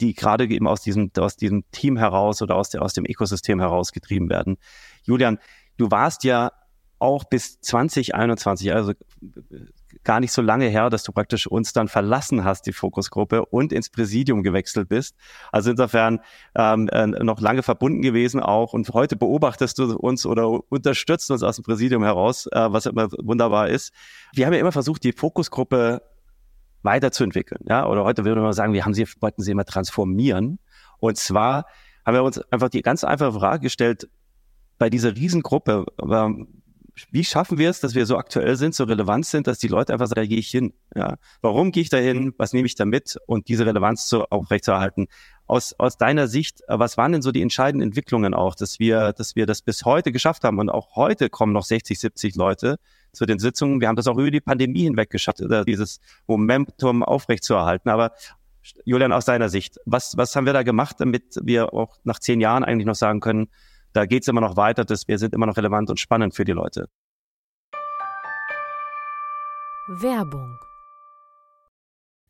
[0.00, 3.60] die gerade eben aus diesem, aus diesem Team heraus oder aus, der, aus dem Ökosystem
[3.60, 4.56] herausgetrieben werden.
[5.04, 5.38] Julian,
[5.76, 6.52] du warst ja
[6.98, 8.92] auch bis 2021, also
[10.04, 13.72] gar nicht so lange her, dass du praktisch uns dann verlassen hast, die Fokusgruppe, und
[13.72, 15.16] ins Präsidium gewechselt bist.
[15.52, 16.20] Also insofern
[16.54, 18.72] ähm, äh, noch lange verbunden gewesen auch.
[18.72, 23.08] Und heute beobachtest du uns oder unterstützt uns aus dem Präsidium heraus, äh, was immer
[23.22, 23.92] wunderbar ist.
[24.34, 26.02] Wir haben ja immer versucht, die Fokusgruppe
[26.82, 27.64] weiterzuentwickeln.
[27.68, 27.86] Ja?
[27.86, 30.58] Oder heute würde man sagen, wir haben sie, wollten sie immer transformieren.
[31.00, 31.66] Und zwar
[32.04, 34.08] haben wir uns einfach die ganz einfache Frage gestellt,
[34.78, 36.62] bei dieser Riesengruppe, ähm,
[37.10, 39.92] wie schaffen wir es, dass wir so aktuell sind, so relevant sind, dass die Leute
[39.92, 40.74] einfach sagen, da gehe ich hin.
[40.94, 41.16] Ja.
[41.40, 42.32] Warum gehe ich da hin?
[42.38, 43.18] Was nehme ich da mit?
[43.26, 45.08] Und diese Relevanz zu aufrechtzuerhalten.
[45.46, 49.12] aus, aus deiner Sicht, äh, was waren denn so die entscheidenden Entwicklungen auch, dass wir,
[49.12, 52.76] dass wir das bis heute geschafft haben und auch heute kommen noch 60, 70 Leute
[53.12, 53.80] zu den Sitzungen.
[53.80, 57.90] Wir haben das auch über die Pandemie hinweg geschafft, dieses Momentum aufrechtzuerhalten.
[57.90, 58.12] Aber
[58.84, 62.40] Julian, aus deiner Sicht, was, was haben wir da gemacht, damit wir auch nach zehn
[62.40, 63.48] Jahren eigentlich noch sagen können,
[63.94, 66.52] da geht's immer noch weiter, dass wir sind immer noch relevant und spannend für die
[66.52, 66.88] Leute?
[69.88, 70.58] Werbung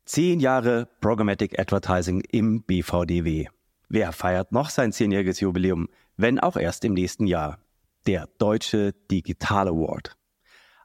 [0.05, 3.47] Zehn Jahre Programmatic Advertising im BVDW.
[3.89, 7.57] Wer feiert noch sein zehnjähriges Jubiläum, wenn auch erst im nächsten Jahr?
[8.05, 10.15] Der Deutsche Digital Award.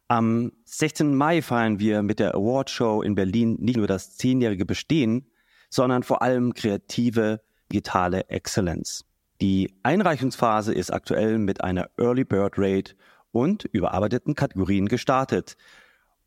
[0.08, 1.14] Am 16.
[1.14, 5.30] Mai feiern wir mit der Award Show in Berlin nicht nur das zehnjährige Bestehen,
[5.68, 9.04] sondern vor allem kreative digitale Exzellenz.
[9.40, 12.94] Die Einreichungsphase ist aktuell mit einer Early Bird Rate
[13.32, 15.56] und überarbeiteten Kategorien gestartet.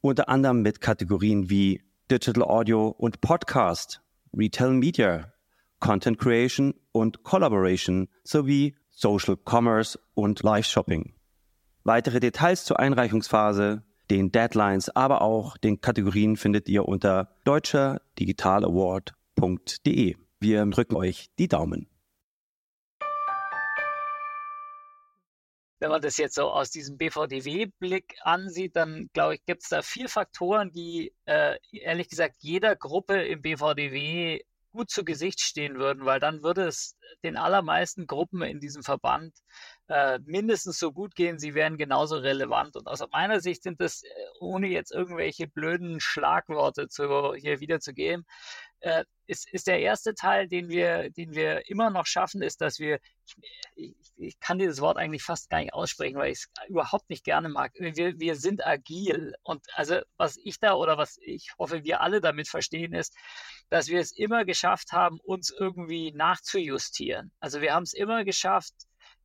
[0.02, 4.02] Unter anderem mit Kategorien wie Digital Audio und Podcast,
[4.36, 5.32] Retail Media,
[5.80, 11.13] Content Creation und Collaboration sowie Social Commerce und Live Shopping.
[11.84, 20.15] Weitere Details zur Einreichungsphase, den Deadlines, aber auch den Kategorien findet ihr unter deutscherdigitalaward.de.
[20.39, 21.93] Wir drücken euch die Daumen.
[25.84, 29.82] Wenn man das jetzt so aus diesem BVDW-Blick ansieht, dann glaube ich, gibt es da
[29.82, 34.39] vier Faktoren, die äh, ehrlich gesagt jeder Gruppe im BVDW
[34.72, 39.36] gut zu Gesicht stehen würden, weil dann würde es den allermeisten Gruppen in diesem Verband
[39.89, 42.78] äh, mindestens so gut gehen, sie wären genauso relevant.
[42.78, 44.08] Und aus meiner Sicht sind das, äh,
[44.39, 48.26] ohne jetzt irgendwelche blöden Schlagworte zu, hier wiederzugeben,
[48.84, 52.80] äh, ist, ist der erste Teil, den wir, den wir immer noch schaffen, ist, dass
[52.80, 53.00] wir,
[53.76, 57.24] ich, ich kann dieses Wort eigentlich fast gar nicht aussprechen, weil ich es überhaupt nicht
[57.24, 57.72] gerne mag.
[57.76, 59.34] Wir, wir sind agil.
[59.43, 63.15] Und also was ich da oder was ich hoffe, wir alle damit verstehen, ist,
[63.69, 67.32] dass wir es immer geschafft haben, uns irgendwie nachzujustieren.
[67.39, 68.74] Also wir haben es immer geschafft,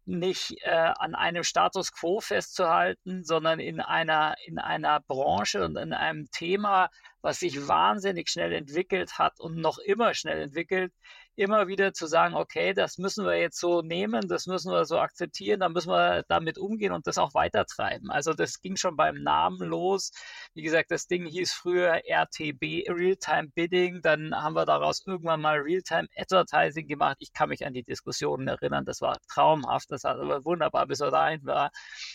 [0.09, 5.93] nicht äh, an einem Status quo festzuhalten, sondern in einer, in einer Branche und in
[5.93, 6.91] einem Thema,
[7.21, 10.93] was sich wahnsinnig schnell entwickelt hat und noch immer schnell entwickelt,
[11.39, 14.99] immer wieder zu sagen, okay, das müssen wir jetzt so nehmen, das müssen wir so
[14.99, 18.11] akzeptieren, da müssen wir damit umgehen und das auch weitertreiben.
[18.11, 20.11] Also das ging schon beim Namen los.
[20.55, 25.59] Wie gesagt, das Ding hieß früher RTB, Realtime Bidding, dann haben wir daraus irgendwann mal
[25.59, 27.19] Realtime Advertising gemacht.
[27.21, 31.13] Ich kann mich an die Diskussionen erinnern, das war traumhaft, das war wunderbar, bis er
[31.13, 31.71] dahin war.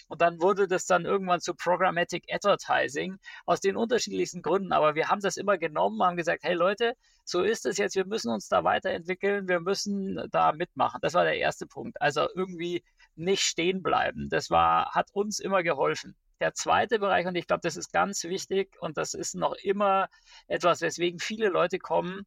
[0.10, 5.08] Und dann wurde das dann irgendwann zu Programmatic Advertising aus den unterschiedlichsten Gründen, aber wir
[5.08, 6.94] haben das immer genommen, haben gesagt, hey Leute,
[7.26, 11.00] so ist es jetzt, wir müssen uns da weiterentwickeln, wir müssen da mitmachen.
[11.02, 12.02] Das war der erste Punkt.
[12.02, 12.84] Also irgendwie
[13.16, 14.30] nicht stehen bleiben.
[14.30, 16.16] Das war, hat uns immer geholfen.
[16.40, 20.10] Der zweite Bereich, und ich glaube, das ist ganz wichtig und das ist noch immer
[20.48, 22.26] etwas, weswegen viele Leute kommen,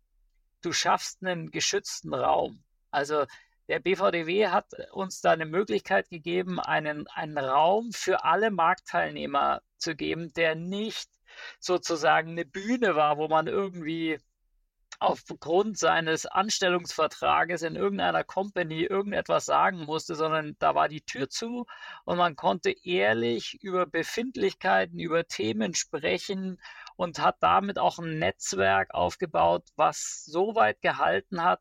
[0.62, 2.62] du schaffst einen geschützten Raum.
[2.90, 3.26] Also
[3.68, 9.96] der BVDW hat uns da eine Möglichkeit gegeben, einen, einen Raum für alle Marktteilnehmer zu
[9.96, 11.10] geben, der nicht
[11.58, 14.18] sozusagen eine Bühne war, wo man irgendwie
[14.98, 21.66] aufgrund seines Anstellungsvertrages in irgendeiner Company irgendetwas sagen musste, sondern da war die Tür zu
[22.04, 26.60] und man konnte ehrlich über Befindlichkeiten, über Themen sprechen
[26.96, 31.60] und hat damit auch ein Netzwerk aufgebaut, was so weit gehalten hat,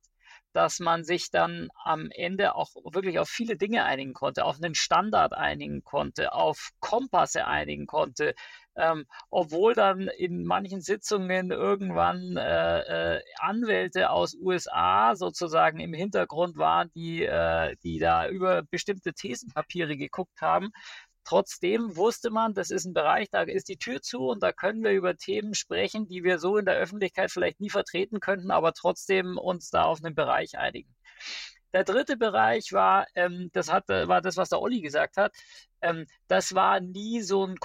[0.55, 4.73] dass man sich dann am Ende auch wirklich auf viele Dinge einigen konnte, auf einen
[4.73, 8.35] Standard einigen konnte, auf Kompasse einigen konnte,
[8.77, 16.55] ähm, obwohl dann in manchen Sitzungen irgendwann äh, äh, Anwälte aus USA sozusagen im Hintergrund
[16.57, 20.71] waren, die, äh, die da über bestimmte Thesenpapiere geguckt haben.
[21.25, 24.83] Trotzdem wusste man, das ist ein Bereich, da ist die Tür zu und da können
[24.83, 28.73] wir über Themen sprechen, die wir so in der Öffentlichkeit vielleicht nie vertreten könnten, aber
[28.73, 30.95] trotzdem uns da auf einen Bereich einigen.
[31.73, 35.35] Der dritte Bereich war, ähm, das hat, war das, was der Olli gesagt hat.
[35.81, 37.59] Ähm, das war nie so ein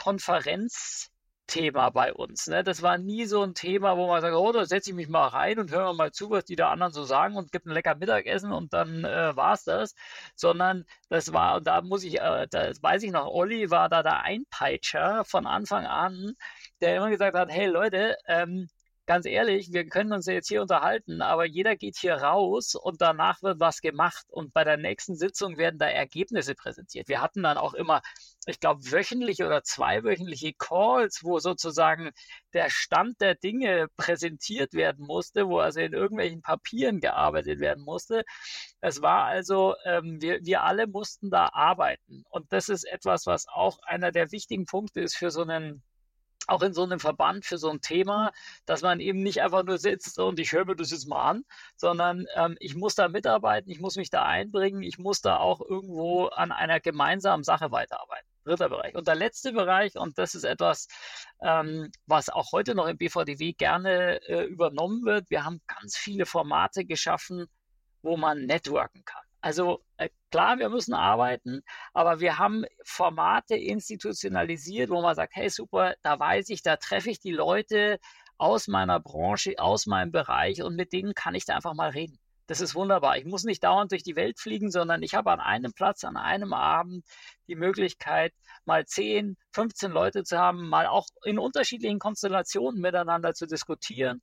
[1.51, 2.47] Konferenzthema bei uns.
[2.47, 2.63] Ne?
[2.65, 5.29] Das war nie so ein Thema, wo man sagt, oh, da setze ich mich mal
[5.29, 7.95] rein und höre mal zu, was die da anderen so sagen und gibt ein lecker
[7.97, 9.95] Mittagessen und dann äh, war es das.
[10.37, 14.03] Sondern das war, und da muss ich, äh, da weiß ich noch, Olli war da
[14.03, 16.35] der Einpeitscher von Anfang an,
[16.81, 18.69] der immer gesagt hat, hey Leute, ähm,
[19.11, 23.43] ganz ehrlich, wir können uns jetzt hier unterhalten, aber jeder geht hier raus und danach
[23.43, 27.09] wird was gemacht und bei der nächsten Sitzung werden da Ergebnisse präsentiert.
[27.09, 28.03] Wir hatten dann auch immer,
[28.47, 32.13] ich glaube, wöchentliche oder zweiwöchentliche Calls, wo sozusagen
[32.53, 38.23] der Stand der Dinge präsentiert werden musste, wo also in irgendwelchen Papieren gearbeitet werden musste.
[38.81, 43.49] Es war also, ähm, wir, wir alle mussten da arbeiten und das ist etwas, was
[43.49, 45.83] auch einer der wichtigen Punkte ist für so einen
[46.47, 48.33] auch in so einem Verband für so ein Thema,
[48.67, 51.45] dass man eben nicht einfach nur sitzt und ich höre mir das jetzt mal an,
[51.77, 55.61] sondern ähm, ich muss da mitarbeiten, ich muss mich da einbringen, ich muss da auch
[55.61, 58.27] irgendwo an einer gemeinsamen Sache weiterarbeiten.
[58.45, 58.95] Dritter Bereich.
[58.95, 60.89] Und der letzte Bereich, und das ist etwas,
[61.43, 66.25] ähm, was auch heute noch im BVDW gerne äh, übernommen wird, wir haben ganz viele
[66.25, 67.47] Formate geschaffen,
[68.03, 69.23] wo man networken kann.
[69.41, 71.63] Also äh, klar, wir müssen arbeiten,
[71.95, 77.11] aber wir haben Formate institutionalisiert, wo man sagt, hey super, da weiß ich, da treffe
[77.11, 77.99] ich die Leute
[78.37, 82.19] aus meiner Branche, aus meinem Bereich und mit denen kann ich da einfach mal reden.
[82.47, 83.17] Das ist wunderbar.
[83.17, 86.17] Ich muss nicht dauernd durch die Welt fliegen, sondern ich habe an einem Platz, an
[86.17, 87.05] einem Abend
[87.47, 93.47] die Möglichkeit, mal 10, 15 Leute zu haben, mal auch in unterschiedlichen Konstellationen miteinander zu
[93.47, 94.21] diskutieren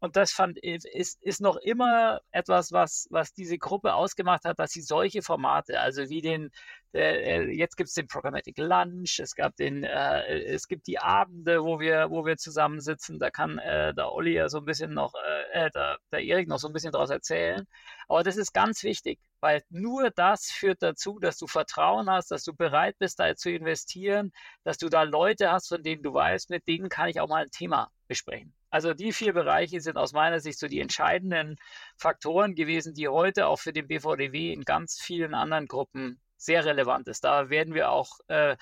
[0.00, 4.70] und das fand ist, ist noch immer etwas, was, was diese Gruppe ausgemacht hat, dass
[4.70, 6.50] sie solche Formate, also wie den,
[6.94, 11.64] äh, jetzt gibt es den Programmatic Lunch, es gab den, äh, es gibt die Abende,
[11.64, 15.14] wo wir, wo wir zusammensitzen, da kann äh, der Olli ja so ein bisschen noch,
[15.14, 17.66] äh, äh, der, der Erik noch so ein bisschen daraus erzählen.
[18.08, 22.44] Aber das ist ganz wichtig, weil nur das führt dazu, dass du Vertrauen hast, dass
[22.44, 24.32] du bereit bist, da zu investieren,
[24.64, 27.42] dass du da Leute hast, von denen du weißt, mit denen kann ich auch mal
[27.42, 28.54] ein Thema besprechen.
[28.70, 31.56] Also die vier Bereiche sind aus meiner Sicht so die entscheidenden
[31.96, 37.08] Faktoren gewesen, die heute auch für den BVDW in ganz vielen anderen Gruppen sehr relevant
[37.08, 37.24] ist.
[37.24, 38.56] Da werden wir auch äh,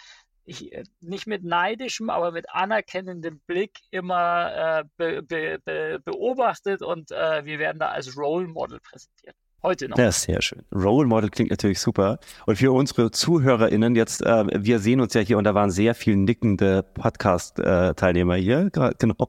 [0.47, 7.45] äh, nicht mit neidischem, aber mit anerkennendem Blick immer äh, be, be, beobachtet und äh,
[7.45, 9.37] wir werden da als Role Model präsentiert.
[9.67, 9.99] Heute noch.
[9.99, 10.63] Ja, sehr schön.
[10.73, 12.21] Role Model klingt natürlich super.
[12.47, 15.97] Und für unsere ZuhörerInnen jetzt, äh, wir sehen uns ja hier und da waren sehr
[15.97, 18.71] viele nickende Podcast-Teilnehmer hier.
[18.71, 19.29] Genau.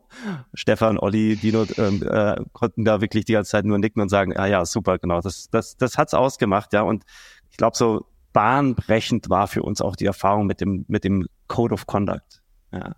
[0.54, 4.38] Stefan, Olli, Dino ähm, äh, konnten da wirklich die ganze Zeit nur nicken und sagen,
[4.38, 5.22] ah ja, super, genau.
[5.22, 6.84] Das, das, das hat's ausgemacht, ja.
[6.84, 7.04] Und
[7.50, 11.74] ich glaube, so bahnbrechend war für uns auch die Erfahrung mit dem, mit dem Code
[11.74, 12.44] of Conduct.
[12.72, 12.96] Ja.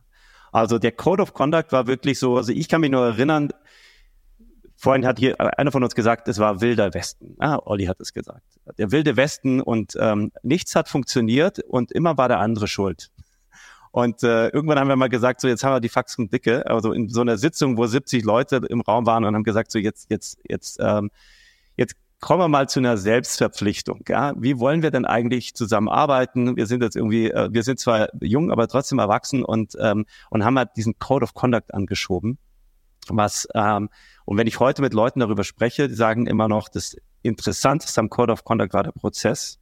[0.52, 3.54] Also der Code of Conduct war wirklich so, also ich kann mich nur erinnern,
[4.82, 7.36] Vorhin hat hier einer von uns gesagt, es war wilder Westen.
[7.40, 8.46] Ah, Olli hat es gesagt.
[8.78, 13.12] Der wilde Westen und ähm, nichts hat funktioniert und immer war der andere schuld.
[13.92, 16.66] Und äh, irgendwann haben wir mal gesagt, so jetzt haben wir die Faxen dicke.
[16.66, 19.80] Also in so einer Sitzung, wo 70 Leute im Raum waren und haben gesagt, so
[19.80, 21.12] jetzt, jetzt, jetzt, ähm,
[21.76, 24.06] jetzt kommen wir mal zu einer Selbstverpflichtung.
[24.08, 24.32] Ja?
[24.38, 26.56] Wie wollen wir denn eigentlich zusammenarbeiten?
[26.56, 30.46] Wir sind jetzt irgendwie, äh, wir sind zwar jung, aber trotzdem erwachsen und, ähm, und
[30.46, 32.38] haben halt diesen Code of Conduct angeschoben
[33.18, 33.90] was ähm,
[34.30, 38.12] und wenn ich heute mit Leuten darüber spreche, die sagen immer noch, das Interessanteste am
[38.12, 39.58] Code of Conduct war der Prozess,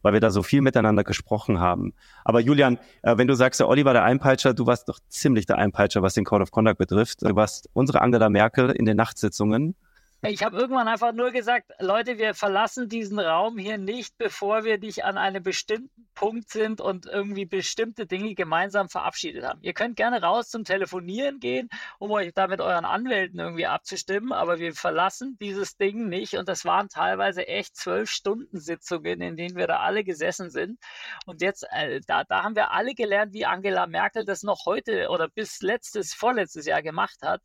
[0.00, 1.92] weil wir da so viel miteinander gesprochen haben.
[2.24, 5.44] Aber Julian, äh, wenn du sagst, der Olli war der Einpeitscher, du warst doch ziemlich
[5.44, 7.20] der Einpeitscher, was den Code of Conduct betrifft.
[7.20, 9.76] Du warst unsere Angela Merkel in den Nachtsitzungen
[10.22, 14.78] ich habe irgendwann einfach nur gesagt, Leute, wir verlassen diesen Raum hier nicht, bevor wir
[14.78, 19.60] nicht an einem bestimmten Punkt sind und irgendwie bestimmte Dinge gemeinsam verabschiedet haben.
[19.62, 21.68] Ihr könnt gerne raus zum Telefonieren gehen,
[22.00, 26.48] um euch da mit euren Anwälten irgendwie abzustimmen, aber wir verlassen dieses Ding nicht und
[26.48, 30.80] das waren teilweise echt zwölf Stunden Sitzungen, in denen wir da alle gesessen sind.
[31.26, 35.10] Und jetzt, äh, da, da haben wir alle gelernt, wie Angela Merkel das noch heute
[35.10, 37.40] oder bis letztes, vorletztes Jahr gemacht hat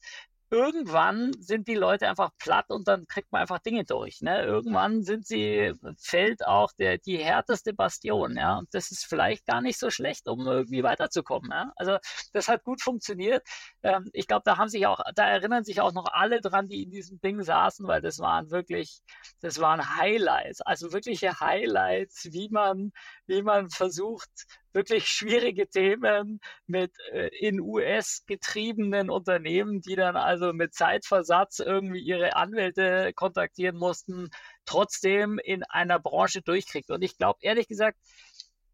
[0.53, 4.21] irgendwann sind die Leute einfach platt und dann kriegt man einfach Dinge durch.
[4.21, 4.43] Ne?
[4.43, 8.59] Irgendwann sind sie, fällt auch der, die härteste Bastion, ja.
[8.59, 11.49] Und das ist vielleicht gar nicht so schlecht, um irgendwie weiterzukommen.
[11.49, 11.71] Ja?
[11.75, 11.97] Also
[12.33, 13.41] das hat gut funktioniert.
[13.81, 16.83] Ähm, ich glaube, da haben sich auch, da erinnern sich auch noch alle dran, die
[16.83, 19.01] in diesem Ding saßen, weil das waren wirklich,
[19.41, 22.91] das waren Highlights, also wirkliche Highlights, wie man,
[23.25, 24.29] wie man versucht,
[24.73, 32.01] wirklich schwierige Themen mit äh, in US getriebenen Unternehmen, die dann also mit Zeitversatz irgendwie
[32.01, 34.29] ihre Anwälte kontaktieren mussten,
[34.65, 36.91] trotzdem in einer Branche durchkriegt.
[36.91, 37.97] Und ich glaube ehrlich gesagt,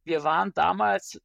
[0.03, 1.19] wir waren damals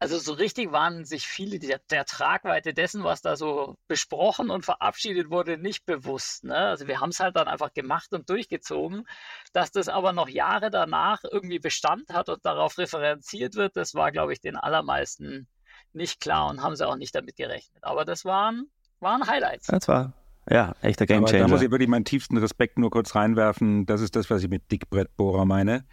[0.00, 4.64] also so richtig waren sich viele der, der, Tragweite dessen, was da so besprochen und
[4.64, 6.44] verabschiedet wurde, nicht bewusst.
[6.44, 6.56] Ne?
[6.56, 9.04] Also wir haben es halt dann einfach gemacht und durchgezogen.
[9.52, 14.12] Dass das aber noch Jahre danach irgendwie Bestand hat und darauf referenziert wird, das war,
[14.12, 15.48] glaube ich, den allermeisten
[15.92, 17.82] nicht klar und haben sie auch nicht damit gerechnet.
[17.82, 19.66] Aber das waren, waren Highlights.
[19.66, 20.12] Das war
[20.50, 21.44] ja, echter Gamechanger.
[21.44, 23.84] Da muss ich wirklich meinen tiefsten Respekt nur kurz reinwerfen.
[23.84, 25.84] Das ist das, was ich mit Dickbrettbohrer meine.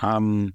[0.00, 0.54] Ähm,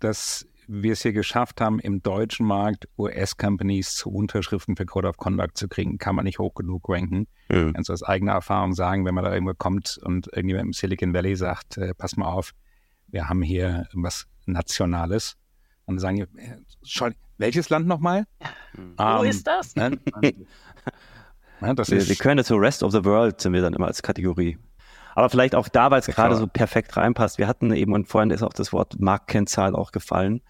[0.00, 5.16] das wir es hier geschafft haben, im deutschen Markt US-Companies zu Unterschriften für Code of
[5.16, 7.26] Conduct zu kriegen, kann man nicht hoch genug ranken.
[7.48, 7.72] Mhm.
[7.72, 11.12] Kannst du aus eigener Erfahrung sagen, wenn man da irgendwo kommt und irgendjemand im Silicon
[11.12, 12.52] Valley sagt, äh, pass mal auf,
[13.08, 15.36] wir haben hier was Nationales.
[15.86, 18.26] Und dann sagen die, äh, schau, welches Land nochmal?
[18.76, 18.94] Mhm.
[18.96, 19.74] Wo ist das?
[19.74, 19.98] Ne?
[21.60, 23.88] ja, das wir, ist, wir können zu Rest of the World sind wir dann immer
[23.88, 24.56] als Kategorie.
[25.16, 27.38] Aber vielleicht auch da, weil es gerade so perfekt reinpasst.
[27.38, 30.40] Wir hatten eben, und vorhin ist auch das Wort Marktkennzahl auch gefallen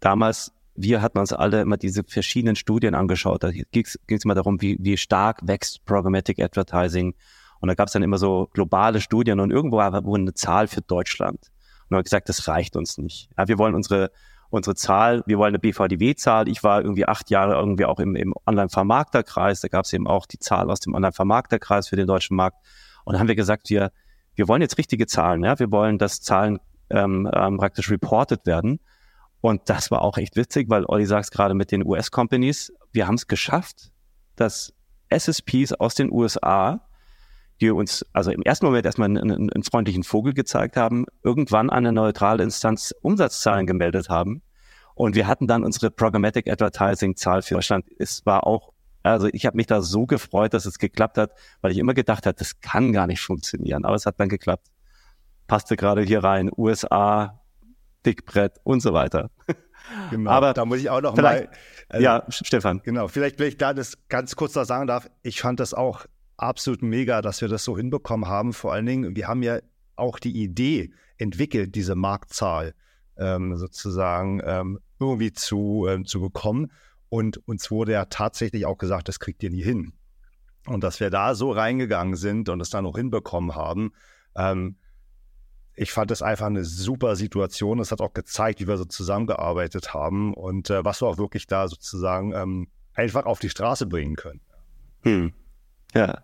[0.00, 3.42] damals wir hatten uns alle immer diese verschiedenen Studien angeschaut.
[3.42, 7.14] Da ging es immer darum, wie, wie stark wächst Programmatic Advertising.
[7.60, 10.80] Und da gab es dann immer so globale Studien und irgendwo war eine Zahl für
[10.80, 11.50] Deutschland.
[11.88, 13.28] Und haben gesagt, das reicht uns nicht.
[13.36, 14.12] Ja, wir wollen unsere,
[14.50, 16.48] unsere Zahl, wir wollen eine BVDW-Zahl.
[16.48, 19.60] Ich war irgendwie acht Jahre irgendwie auch im, im Online-Vermarkterkreis.
[19.60, 22.58] Da gab es eben auch die Zahl aus dem Online-Vermarkterkreis für den deutschen Markt.
[23.04, 23.90] Und dann haben wir gesagt, wir,
[24.36, 25.42] wir wollen jetzt richtige Zahlen.
[25.42, 25.58] Ja?
[25.58, 28.78] Wir wollen, dass Zahlen ähm, ähm, praktisch reported werden.
[29.40, 33.14] Und das war auch echt witzig, weil Olli sagt gerade mit den US-Companies, wir haben
[33.14, 33.92] es geschafft,
[34.36, 34.72] dass
[35.08, 36.80] SSPs aus den USA,
[37.60, 41.70] die uns also im ersten Moment erstmal einen, einen, einen freundlichen Vogel gezeigt haben, irgendwann
[41.70, 44.42] eine neutrale Instanz Umsatzzahlen gemeldet haben.
[44.94, 47.86] Und wir hatten dann unsere Programmatic Advertising Zahl für Deutschland.
[47.98, 48.72] Es war auch,
[49.04, 52.26] also ich habe mich da so gefreut, dass es geklappt hat, weil ich immer gedacht
[52.26, 53.84] habe, das kann gar nicht funktionieren.
[53.84, 54.66] Aber es hat dann geklappt.
[55.46, 56.50] Passte gerade hier rein.
[56.56, 57.40] USA,
[58.06, 59.30] Dickbrett und so weiter.
[60.10, 61.48] Genau, aber da muss ich auch noch mal.
[61.88, 62.82] Also, ja, Stefan.
[62.84, 66.04] Genau, vielleicht, wenn ich da das ganz kurz da sagen darf, ich fand das auch
[66.36, 68.52] absolut mega, dass wir das so hinbekommen haben.
[68.52, 69.60] Vor allen Dingen, wir haben ja
[69.96, 72.74] auch die Idee entwickelt, diese Marktzahl
[73.16, 76.70] ähm, sozusagen ähm, irgendwie zu, ähm, zu bekommen.
[77.08, 79.92] Und uns wurde ja tatsächlich auch gesagt, das kriegt ihr nie hin.
[80.66, 83.92] Und dass wir da so reingegangen sind und es dann auch hinbekommen haben,
[84.36, 84.76] ähm,
[85.78, 87.78] ich fand es einfach eine super Situation.
[87.78, 91.46] Es hat auch gezeigt, wie wir so zusammengearbeitet haben und äh, was wir auch wirklich
[91.46, 94.40] da sozusagen ähm, einfach auf die Straße bringen können.
[95.02, 95.32] Hm.
[95.94, 96.22] Ja.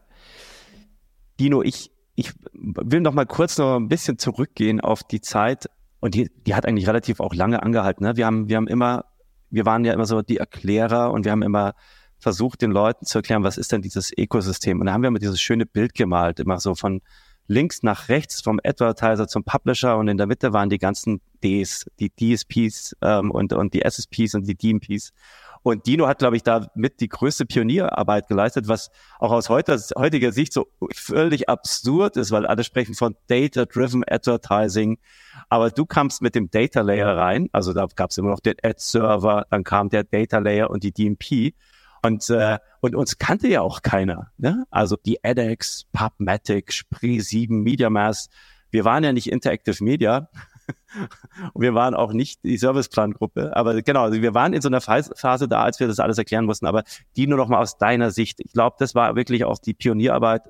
[1.39, 6.15] Dino, ich, ich will noch mal kurz noch ein bisschen zurückgehen auf die Zeit und
[6.15, 8.05] die, die hat eigentlich relativ auch lange angehalten.
[8.05, 8.17] Ne?
[8.17, 9.05] Wir haben, wir haben immer,
[9.51, 11.75] wir waren ja immer so die Erklärer und wir haben immer
[12.19, 14.81] versucht, den Leuten zu erklären, was ist denn dieses Ökosystem?
[14.81, 17.03] Und da haben wir immer dieses schöne Bild gemalt, immer so von
[17.47, 21.87] links nach rechts vom Advertiser zum Publisher und in der Mitte waren die ganzen Ds,
[22.01, 25.13] die DSPs ähm, und, und die SSPs und die DMPs.
[25.65, 29.81] Und Dino hat, glaube ich, da mit die größte Pionierarbeit geleistet, was auch aus heutiger,
[29.97, 34.99] heutiger Sicht so völlig absurd ist, weil alle sprechen von Data-Driven Advertising.
[35.49, 38.57] Aber du kamst mit dem Data Layer rein, also da gab es immer noch den
[38.63, 41.55] Ad-Server, dann kam der Data Layer und die DMP.
[42.05, 44.31] Und, äh, und uns kannte ja auch keiner.
[44.37, 44.65] Ne?
[44.71, 48.29] Also die edX, PubMatic, Spree 7, MediaMass.
[48.71, 50.29] Wir waren ja nicht Interactive Media.
[51.53, 53.57] und wir waren auch nicht die Serviceplan-Gruppe.
[53.57, 56.45] Aber genau, also wir waren in so einer Phase da, als wir das alles erklären
[56.45, 56.67] mussten.
[56.67, 56.83] Aber
[57.17, 58.41] die nur noch mal aus deiner Sicht.
[58.41, 60.43] Ich glaube, das war wirklich auch die Pionierarbeit,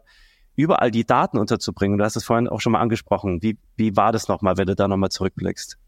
[0.57, 1.99] überall die Daten unterzubringen.
[1.99, 3.43] Du hast es vorhin auch schon mal angesprochen.
[3.43, 5.79] Wie, wie war das nochmal, wenn du da nochmal zurückblickst?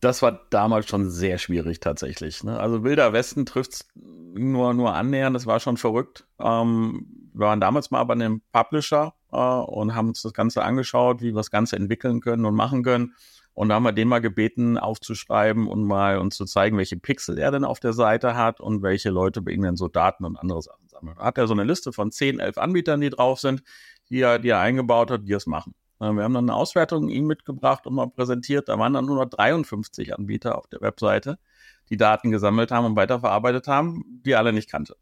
[0.00, 2.42] Das war damals schon sehr schwierig tatsächlich.
[2.42, 2.58] Ne?
[2.58, 6.26] Also Wilder Westen trifft nur, nur annähernd, das war schon verrückt.
[6.38, 11.20] Ähm, wir waren damals mal bei einem Publisher äh, und haben uns das Ganze angeschaut,
[11.20, 13.14] wie wir das Ganze entwickeln können und machen können.
[13.52, 17.36] Und da haben wir den mal gebeten, aufzuschreiben und mal uns zu zeigen, welche Pixel
[17.36, 20.36] er denn auf der Seite hat und welche Leute bei ihm denn so Daten und
[20.36, 21.16] andere Sachen sammeln.
[21.18, 23.62] Da hat er so eine Liste von 10, 11 Anbietern, die drauf sind,
[24.08, 25.74] die er, die er eingebaut hat, die es machen.
[26.00, 28.70] Wir haben dann eine Auswertung ihm mitgebracht und mal präsentiert.
[28.70, 31.38] Da waren dann nur noch 53 Anbieter auf der Webseite,
[31.90, 34.96] die Daten gesammelt haben und weiterverarbeitet haben, die er alle nicht kannte.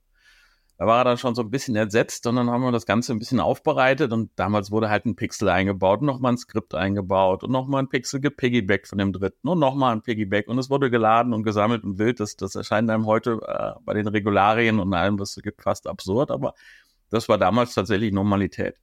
[0.77, 3.13] Da war er dann schon so ein bisschen entsetzt und dann haben wir das Ganze
[3.13, 7.51] ein bisschen aufbereitet und damals wurde halt ein Pixel eingebaut, nochmal ein Skript eingebaut und
[7.51, 11.33] nochmal ein Pixel gepiggybackt von dem dritten und nochmal ein Piggyback und es wurde geladen
[11.33, 12.21] und gesammelt und wild.
[12.21, 15.89] Das, das erscheint einem heute äh, bei den Regularien und allem, was es gibt, fast
[15.89, 16.55] absurd, aber
[17.11, 18.77] das war damals tatsächlich Normalität.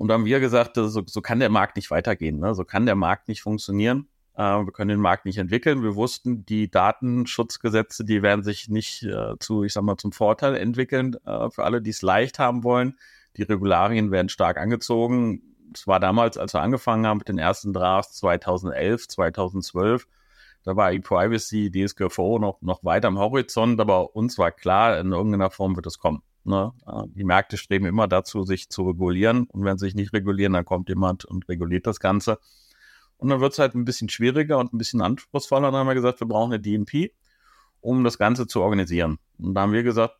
[0.00, 2.38] Und da haben wir gesagt, so, so kann der Markt nicht weitergehen.
[2.38, 2.54] Ne?
[2.54, 4.08] So kann der Markt nicht funktionieren.
[4.34, 5.82] Äh, wir können den Markt nicht entwickeln.
[5.82, 10.56] Wir wussten, die Datenschutzgesetze, die werden sich nicht äh, zu, ich sag mal, zum Vorteil
[10.56, 12.96] entwickeln äh, für alle, die es leicht haben wollen.
[13.36, 15.42] Die Regularien werden stark angezogen.
[15.74, 20.06] Es war damals, als wir angefangen haben mit den ersten Drafts 2011, 2012.
[20.62, 25.50] Da war E-Privacy, DSGVO noch, noch weit am Horizont, aber uns war klar, in irgendeiner
[25.50, 26.22] Form wird es kommen.
[26.44, 26.72] Ne?
[27.14, 29.44] Die Märkte streben immer dazu, sich zu regulieren.
[29.44, 32.38] Und wenn sie sich nicht regulieren, dann kommt jemand und reguliert das Ganze.
[33.16, 35.70] Und dann wird es halt ein bisschen schwieriger und ein bisschen anspruchsvoller.
[35.70, 37.12] Dann haben wir gesagt, wir brauchen eine DMP,
[37.80, 39.18] um das Ganze zu organisieren.
[39.38, 40.16] Und da haben wir gesagt,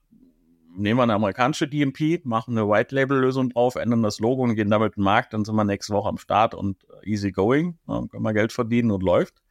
[0.77, 4.97] nehmen wir eine amerikanische DMP, machen eine White-Label-Lösung drauf, ändern das Logo und gehen damit
[4.97, 5.33] in den Markt.
[5.33, 7.79] Dann sind wir nächste Woche am Start und easy going.
[7.87, 9.43] Dann können wir Geld verdienen und läuft.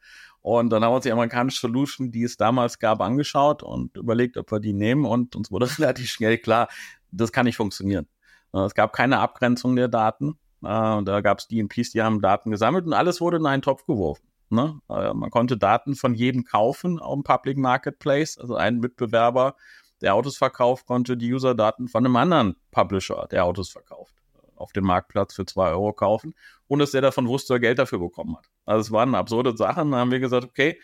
[0.42, 4.36] Und dann haben wir uns die amerikanische Solution, die es damals gab, angeschaut und überlegt,
[4.36, 5.04] ob wir die nehmen.
[5.04, 6.68] Und uns wurde relativ schnell klar,
[7.10, 8.06] das kann nicht funktionieren.
[8.54, 10.38] Äh, es gab keine Abgrenzung der Daten.
[10.62, 13.84] Äh, da gab es DMPs, die haben Daten gesammelt und alles wurde in einen Topf
[13.86, 14.26] geworfen.
[14.48, 14.80] Ne?
[14.88, 18.38] Äh, man konnte Daten von jedem kaufen auf dem Public Marketplace.
[18.38, 19.56] Also ein Mitbewerber,
[20.00, 24.19] der Autos verkauft, konnte die User-Daten von einem anderen Publisher, der Autos verkauft
[24.60, 26.34] auf dem Marktplatz für zwei Euro kaufen,
[26.68, 28.46] ohne dass der davon wusste, er Geld dafür bekommen hat.
[28.64, 29.90] Also es waren absurde Sachen.
[29.90, 30.80] Da haben wir gesagt, okay,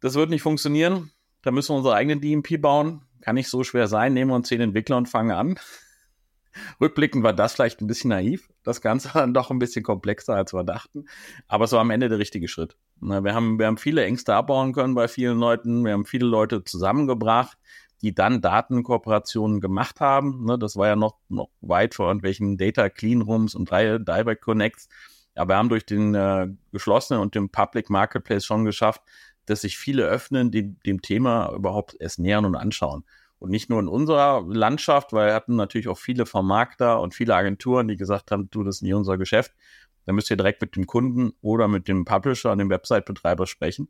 [0.00, 1.10] das wird nicht funktionieren.
[1.42, 3.02] Da müssen wir unsere eigene DMP bauen.
[3.20, 4.14] Kann nicht so schwer sein.
[4.14, 5.58] Nehmen wir uns zehn Entwickler und fangen an.
[6.80, 8.48] Rückblickend war das vielleicht ein bisschen naiv.
[8.62, 11.06] Das Ganze dann doch ein bisschen komplexer, als wir dachten.
[11.48, 12.76] Aber es war am Ende der richtige Schritt.
[13.00, 15.84] Wir haben, wir haben viele Ängste abbauen können bei vielen Leuten.
[15.84, 17.58] Wir haben viele Leute zusammengebracht,
[18.04, 20.46] die dann Datenkooperationen gemacht haben.
[20.60, 24.90] Das war ja noch, noch weit vor irgendwelchen Data Clean Rooms und Direct Connects.
[25.34, 29.00] Aber wir haben durch den äh, geschlossenen und den Public Marketplace schon geschafft,
[29.46, 33.04] dass sich viele öffnen, die dem Thema überhaupt erst nähern und anschauen.
[33.38, 37.34] Und nicht nur in unserer Landschaft, weil wir hatten natürlich auch viele Vermarkter und viele
[37.34, 39.54] Agenturen, die gesagt haben, du, das ist nicht unser Geschäft.
[40.04, 43.88] Da müsst ihr direkt mit dem Kunden oder mit dem Publisher und dem Website-Betreiber sprechen.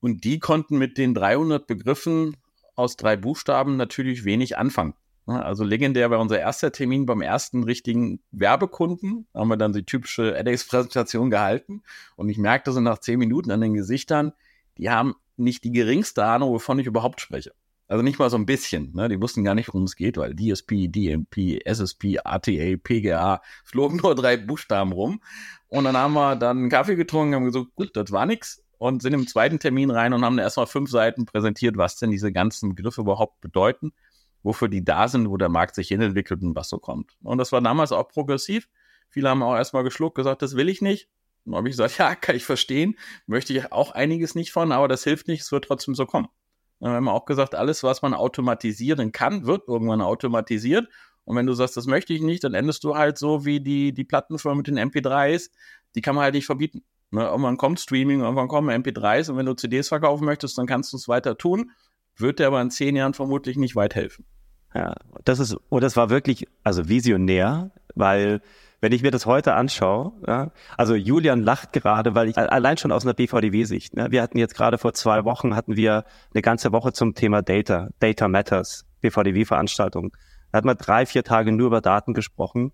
[0.00, 2.36] Und die konnten mit den 300 Begriffen
[2.74, 4.94] aus drei Buchstaben natürlich wenig anfangen.
[5.26, 9.26] Also legendär war unser erster Termin beim ersten richtigen Werbekunden.
[9.34, 11.82] Haben wir dann die typische edX-Präsentation gehalten.
[12.16, 14.32] Und ich merkte so nach zehn Minuten an den Gesichtern,
[14.78, 17.52] die haben nicht die geringste Ahnung, wovon ich überhaupt spreche.
[17.88, 18.92] Also nicht mal so ein bisschen.
[18.94, 19.08] Ne?
[19.08, 24.14] Die wussten gar nicht, worum es geht, weil DSP, DMP, SSP, ATA, PGA flogen nur
[24.14, 25.20] drei Buchstaben rum.
[25.68, 28.62] Und dann haben wir dann einen Kaffee getrunken, haben gesagt, gut, das war nix.
[28.82, 32.32] Und sind im zweiten Termin rein und haben erstmal fünf Seiten präsentiert, was denn diese
[32.32, 33.92] ganzen Begriffe überhaupt bedeuten,
[34.42, 37.12] wofür die da sind, wo der Markt sich hinentwickelt und was so kommt.
[37.22, 38.68] Und das war damals auch progressiv.
[39.08, 41.08] Viele haben auch erstmal geschluckt, gesagt, das will ich nicht.
[41.44, 44.88] Dann habe ich gesagt, ja, kann ich verstehen, möchte ich auch einiges nicht von, aber
[44.88, 46.26] das hilft nicht, es wird trotzdem so kommen.
[46.80, 50.88] Dann haben wir auch gesagt, alles, was man automatisieren kann, wird irgendwann automatisiert.
[51.22, 53.94] Und wenn du sagst, das möchte ich nicht, dann endest du halt so wie die,
[53.94, 55.50] die Plattenfirma mit den MP3s,
[55.94, 56.82] die kann man halt nicht verbieten.
[57.12, 57.24] Ne?
[57.24, 60.96] Irgendwann kommt Streaming, irgendwann kommen MP3s und wenn du CDs verkaufen möchtest, dann kannst du
[60.96, 61.70] es weiter tun.
[62.16, 64.24] Wird dir aber in zehn Jahren vermutlich nicht weit helfen.
[64.74, 64.94] Ja,
[65.24, 68.40] das ist, und das war wirklich, also visionär, weil
[68.80, 72.90] wenn ich mir das heute anschaue, ja, also Julian lacht gerade, weil ich allein schon
[72.90, 76.04] aus einer BVDW-Sicht, ne, wir hatten jetzt gerade vor zwei Wochen hatten wir
[76.34, 80.12] eine ganze Woche zum Thema Data, Data Matters, BVDW-Veranstaltung.
[80.50, 82.72] Da hat man drei, vier Tage nur über Daten gesprochen.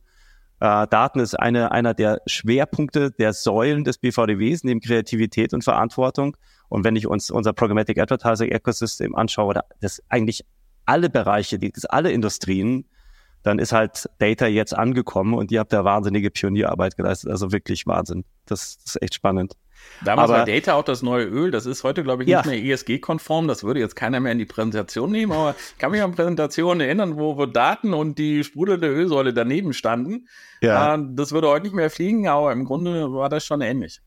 [0.61, 6.37] Äh, Daten ist eine, einer der Schwerpunkte der Säulen des BVDWs, neben Kreativität und Verantwortung.
[6.69, 10.45] Und wenn ich uns unser Programmatic Advertising Ecosystem anschaue, das eigentlich
[10.85, 12.85] alle Bereiche, die, das alle Industrien
[13.43, 17.31] dann ist halt Data jetzt angekommen und ihr habt da wahnsinnige Pionierarbeit geleistet.
[17.31, 18.25] Also wirklich Wahnsinn.
[18.47, 19.55] Das, das ist echt spannend.
[20.05, 21.51] Damals aber, war Data auch das neue Öl.
[21.51, 22.51] Das ist heute, glaube ich, nicht ja.
[22.51, 23.49] mehr ESG-konform.
[23.49, 25.33] Das würde jetzt keiner mehr in die Präsentation nehmen.
[25.33, 29.73] Aber ich kann mich an Präsentationen erinnern, wo, wo Daten und die sprudelnde Ölsäule daneben
[29.73, 30.29] standen.
[30.61, 30.95] Ja.
[30.95, 34.01] Äh, das würde heute nicht mehr fliegen, aber im Grunde war das schon ähnlich.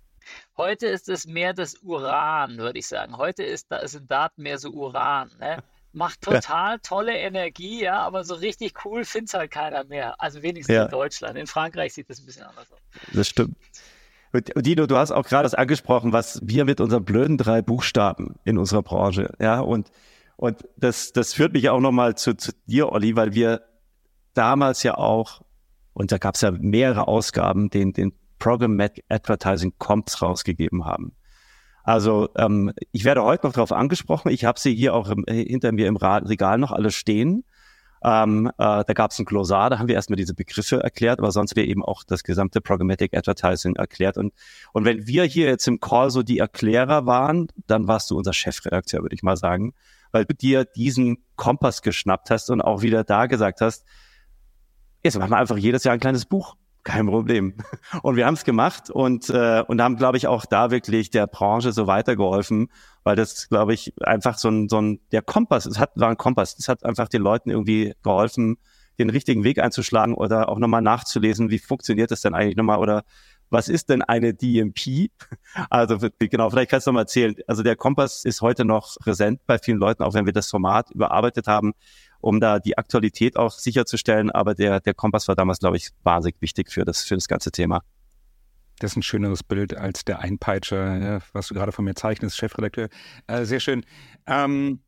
[0.56, 3.18] Heute ist es mehr das Uran, würde ich sagen.
[3.18, 5.32] Heute ist, da sind Daten mehr so Uran.
[5.40, 5.64] Ne?
[5.94, 6.78] macht total ja.
[6.78, 10.16] tolle Energie, ja, aber so richtig cool findet es halt keiner mehr.
[10.20, 10.86] Also wenigstens ja.
[10.86, 11.38] in Deutschland.
[11.38, 12.80] In Frankreich sieht das ein bisschen anders aus.
[13.14, 13.58] Das stimmt.
[14.34, 18.58] Dino, du hast auch gerade das angesprochen, was wir mit unseren blöden drei Buchstaben in
[18.58, 19.92] unserer Branche, ja, und,
[20.38, 23.62] und das, das führt mich auch nochmal zu, zu dir, Olli, weil wir
[24.34, 25.42] damals ja auch,
[25.94, 31.14] und da gab es ja mehrere Ausgaben, den, den Programmatic Advertising Comps rausgegeben haben.
[31.84, 34.32] Also ähm, ich werde heute noch darauf angesprochen.
[34.32, 37.44] Ich habe sie hier auch im, hinter mir im Regal noch alle stehen.
[38.04, 41.32] Ähm, äh, da gab es ein Glossar, da haben wir erstmal diese Begriffe erklärt, aber
[41.32, 44.18] sonst wir eben auch das gesamte Programmatic Advertising erklärt.
[44.18, 44.34] Und,
[44.74, 48.34] und wenn wir hier jetzt im Call so die Erklärer waren, dann warst du unser
[48.34, 49.74] Chefredakteur, würde ich mal sagen,
[50.12, 53.86] weil du dir diesen Kompass geschnappt hast und auch wieder da gesagt hast,
[55.04, 56.56] jetzt machen wir einfach jedes Jahr ein kleines Buch.
[56.84, 57.54] Kein Problem.
[58.02, 61.28] Und wir haben es gemacht und, äh, und haben, glaube ich, auch da wirklich der
[61.28, 62.70] Branche so weitergeholfen,
[63.04, 66.18] weil das, glaube ich, einfach so ein, so ein, der Kompass, es hat, war ein
[66.18, 68.58] Kompass, es hat einfach den Leuten irgendwie geholfen,
[68.98, 73.04] den richtigen Weg einzuschlagen oder auch nochmal nachzulesen, wie funktioniert das denn eigentlich nochmal oder
[73.52, 75.12] was ist denn eine DMP?
[75.70, 77.36] Also genau, vielleicht kannst du mal erzählen.
[77.46, 80.90] Also der Kompass ist heute noch präsent bei vielen Leuten, auch wenn wir das Format
[80.92, 81.74] überarbeitet haben
[82.22, 84.32] um da die Aktualität auch sicherzustellen.
[84.32, 87.52] Aber der, der Kompass war damals, glaube ich, wahnsinnig wichtig für das, für das ganze
[87.52, 87.82] Thema.
[88.80, 92.90] Das ist ein schöneres Bild als der Einpeitscher, was du gerade von mir zeichnest, Chefredakteur.
[93.28, 93.86] Äh, sehr schön.
[94.26, 94.80] Ähm,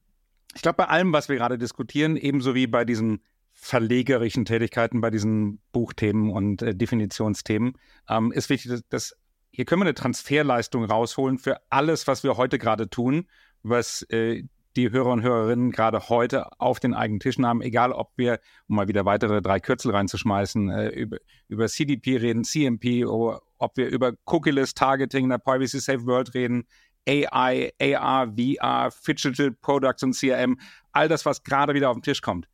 [0.55, 3.21] ich glaube, bei allem, was wir gerade diskutieren, ebenso wie bei diesen
[3.53, 7.73] verlegerischen Tätigkeiten, bei diesen Buchthemen und äh, Definitionsthemen,
[8.09, 9.15] ähm, ist wichtig, dass, dass
[9.51, 13.27] hier können wir eine Transferleistung rausholen für alles, was wir heute gerade tun,
[13.61, 14.43] was äh,
[14.76, 18.76] die Hörer und Hörerinnen gerade heute auf den eigenen Tischen haben, egal ob wir, um
[18.76, 21.17] mal wieder weitere drei Kürzel reinzuschmeißen, äh, über,
[21.47, 26.34] über CDP reden, CMP, oder ob wir über Cookie-Less Targeting in der Privacy Safe World
[26.34, 26.65] reden,
[27.07, 30.57] AI, AR, VR, Digital Products und CRM,
[30.91, 32.47] all das, was gerade wieder auf den Tisch kommt.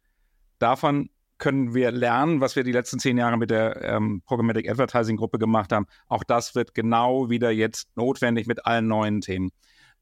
[0.57, 5.15] Davon können wir lernen, was wir die letzten zehn Jahre mit der ähm, Programmatic Advertising
[5.15, 5.87] Gruppe gemacht haben.
[6.07, 9.51] Auch das wird genau wieder jetzt notwendig mit allen neuen Themen.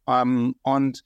[0.08, 1.04] Ähm, und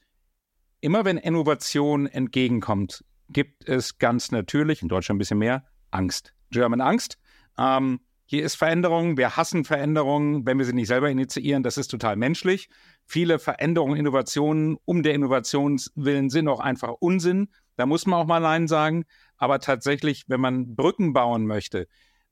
[0.82, 6.34] immer wenn Innovation entgegenkommt, gibt es ganz natürlich, in Deutschland ein bisschen mehr, Angst.
[6.50, 7.18] German Angst.
[7.58, 11.90] Ähm, hier ist Veränderung, wir hassen Veränderungen, wenn wir sie nicht selber initiieren, das ist
[11.90, 12.70] total menschlich.
[13.06, 17.50] Viele Veränderungen, Innovationen um der Innovationswillen sind auch einfach Unsinn.
[17.76, 19.04] Da muss man auch mal Nein sagen.
[19.36, 21.88] Aber tatsächlich, wenn man Brücken bauen möchte,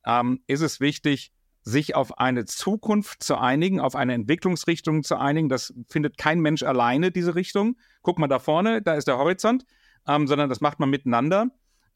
[0.05, 1.31] ähm, ist es wichtig,
[1.63, 5.49] sich auf eine Zukunft zu einigen, auf eine Entwicklungsrichtung zu einigen.
[5.49, 7.77] Das findet kein Mensch alleine, diese Richtung.
[8.01, 9.65] Guck mal da vorne, da ist der Horizont,
[10.07, 11.47] ähm, sondern das macht man miteinander.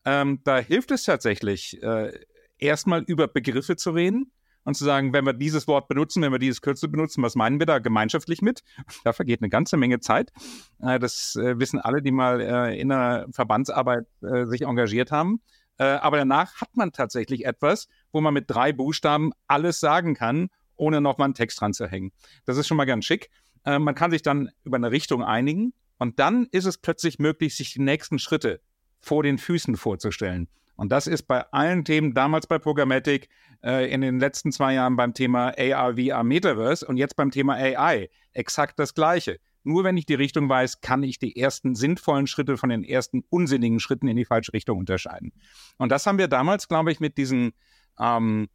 [0.05, 2.11] Ähm, da hilft es tatsächlich, äh,
[2.57, 4.31] erstmal über Begriffe zu reden
[4.63, 7.59] und zu sagen, wenn wir dieses Wort benutzen, wenn wir dieses Kürzel benutzen, was meinen
[7.59, 8.63] wir da gemeinschaftlich mit?
[9.03, 10.31] Da vergeht eine ganze Menge Zeit.
[10.79, 15.41] Äh, das äh, wissen alle, die mal äh, in der Verbandsarbeit äh, sich engagiert haben.
[15.77, 20.49] Äh, aber danach hat man tatsächlich etwas, wo man mit drei Buchstaben alles sagen kann,
[20.75, 22.11] ohne nochmal einen Text dran zu hängen.
[22.45, 23.29] Das ist schon mal ganz schick.
[23.65, 27.55] Äh, man kann sich dann über eine Richtung einigen und dann ist es plötzlich möglich,
[27.55, 28.61] sich die nächsten Schritte
[28.99, 30.47] vor den Füßen vorzustellen.
[30.75, 33.29] Und das ist bei allen Themen, damals bei Programmatic,
[33.63, 37.53] äh, in den letzten zwei Jahren beim Thema AR, VR, Metaverse und jetzt beim Thema
[37.53, 39.39] AI exakt das Gleiche.
[39.63, 43.23] Nur wenn ich die Richtung weiß, kann ich die ersten sinnvollen Schritte von den ersten
[43.29, 45.31] unsinnigen Schritten in die falsche Richtung unterscheiden.
[45.77, 47.53] Und das haben wir damals, glaube ich, mit diesen
[47.99, 48.49] ähm,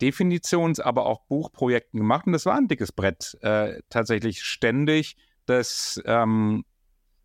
[0.00, 2.26] Definitions-, aber auch Buchprojekten gemacht.
[2.26, 6.64] Und das war ein dickes Brett, äh, tatsächlich ständig das ähm,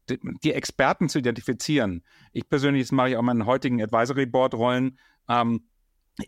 [0.09, 2.03] die Experten zu identifizieren.
[2.31, 5.67] Ich persönlich, das mache ich auch in meinen heutigen Advisory Board Rollen, ähm,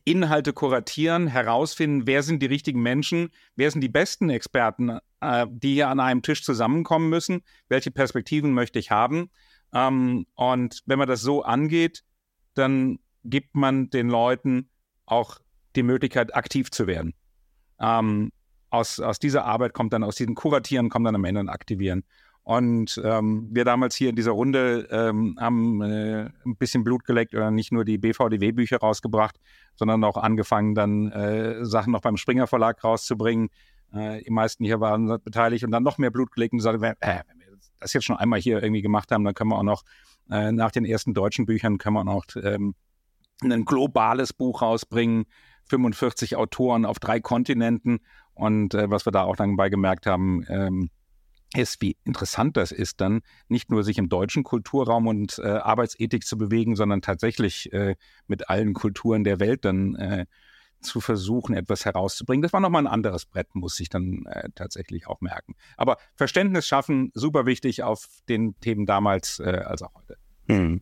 [0.04, 5.76] Inhalte kuratieren, herausfinden, wer sind die richtigen Menschen, wer sind die besten Experten, äh, die
[5.76, 9.30] hier an einem Tisch zusammenkommen müssen, welche Perspektiven möchte ich haben.
[9.74, 12.04] Ähm, und wenn man das so angeht,
[12.54, 14.70] dann gibt man den Leuten
[15.06, 15.40] auch
[15.76, 17.14] die Möglichkeit, aktiv zu werden.
[17.80, 18.32] Ähm,
[18.70, 22.04] aus, aus dieser Arbeit kommt dann, aus diesem Kuratieren kommt dann am Ende ein Aktivieren.
[22.48, 27.36] Und ähm, wir damals hier in dieser Runde ähm, haben äh, ein bisschen Blut geleckt
[27.36, 29.38] oder nicht nur die BVDW-Bücher rausgebracht,
[29.76, 33.50] sondern auch angefangen, dann äh, Sachen noch beim Springer Verlag rauszubringen.
[33.92, 37.22] Äh, die meisten hier waren beteiligt und dann noch mehr Blut gelegt und gesagt, äh,
[37.28, 39.84] wenn wir das jetzt schon einmal hier irgendwie gemacht haben, dann können wir auch noch
[40.30, 42.76] äh, nach den ersten deutschen Büchern können wir auch noch ähm,
[43.44, 45.26] ein globales Buch rausbringen,
[45.66, 48.00] 45 Autoren auf drei Kontinenten
[48.36, 50.90] und äh, was wir da auch dann bei gemerkt haben, ähm,
[51.56, 56.26] ist, wie interessant das ist, dann nicht nur sich im deutschen Kulturraum und äh, Arbeitsethik
[56.26, 57.96] zu bewegen, sondern tatsächlich äh,
[58.28, 60.26] mit allen Kulturen der Welt dann äh,
[60.82, 62.44] zu versuchen, etwas herauszubringen.
[62.44, 65.56] Das war nochmal ein anderes Brett, muss ich dann äh, tatsächlich auch merken.
[65.76, 70.18] Aber Verständnis schaffen, super wichtig auf den Themen damals äh, als auch heute.
[70.48, 70.82] Hm.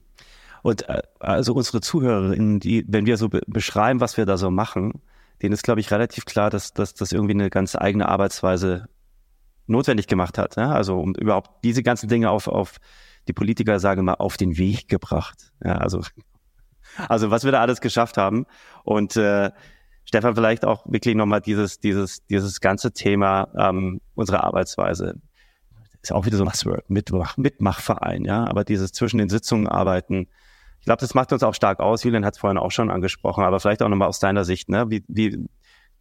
[0.63, 4.49] Und äh, also unsere Zuhörerinnen, die, wenn wir so be beschreiben, was wir da so
[4.51, 5.01] machen,
[5.41, 8.88] denen ist, glaube ich, relativ klar, dass das irgendwie eine ganz eigene Arbeitsweise
[9.68, 10.55] notwendig gemacht hat.
[10.55, 10.72] Ja?
[10.72, 12.78] Also um überhaupt diese ganzen Dinge auf, auf
[13.28, 15.51] die Politiker, sage mal, auf den Weg gebracht.
[15.63, 16.01] Ja, also,
[17.09, 18.45] also was wir da alles geschafft haben.
[18.84, 19.51] Und äh,
[20.05, 25.20] Stefan, vielleicht auch wirklich nochmal dieses, dieses, dieses ganze Thema ähm, unserer Arbeitsweise.
[26.01, 30.28] Ist auch wieder so ein Buzzword, Mitmach, Mitmachverein, ja, aber dieses zwischen den Sitzungen arbeiten,
[30.86, 32.03] ich glaube, das macht uns auch stark aus.
[32.03, 34.86] Julian hat es vorhin auch schon angesprochen, aber vielleicht auch nochmal aus deiner Sicht, ne?
[34.88, 35.47] Wie, wie,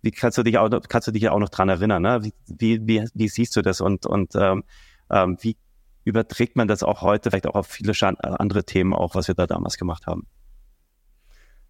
[0.04, 2.22] wie kannst du dich auch, kannst du dich auch noch dran erinnern, ne?
[2.46, 4.64] Wie, wie, wie, siehst du das und, und ähm,
[5.10, 5.56] ähm, wie
[6.04, 9.46] überträgt man das auch heute vielleicht auch auf viele andere Themen auch, was wir da
[9.46, 10.26] damals gemacht haben?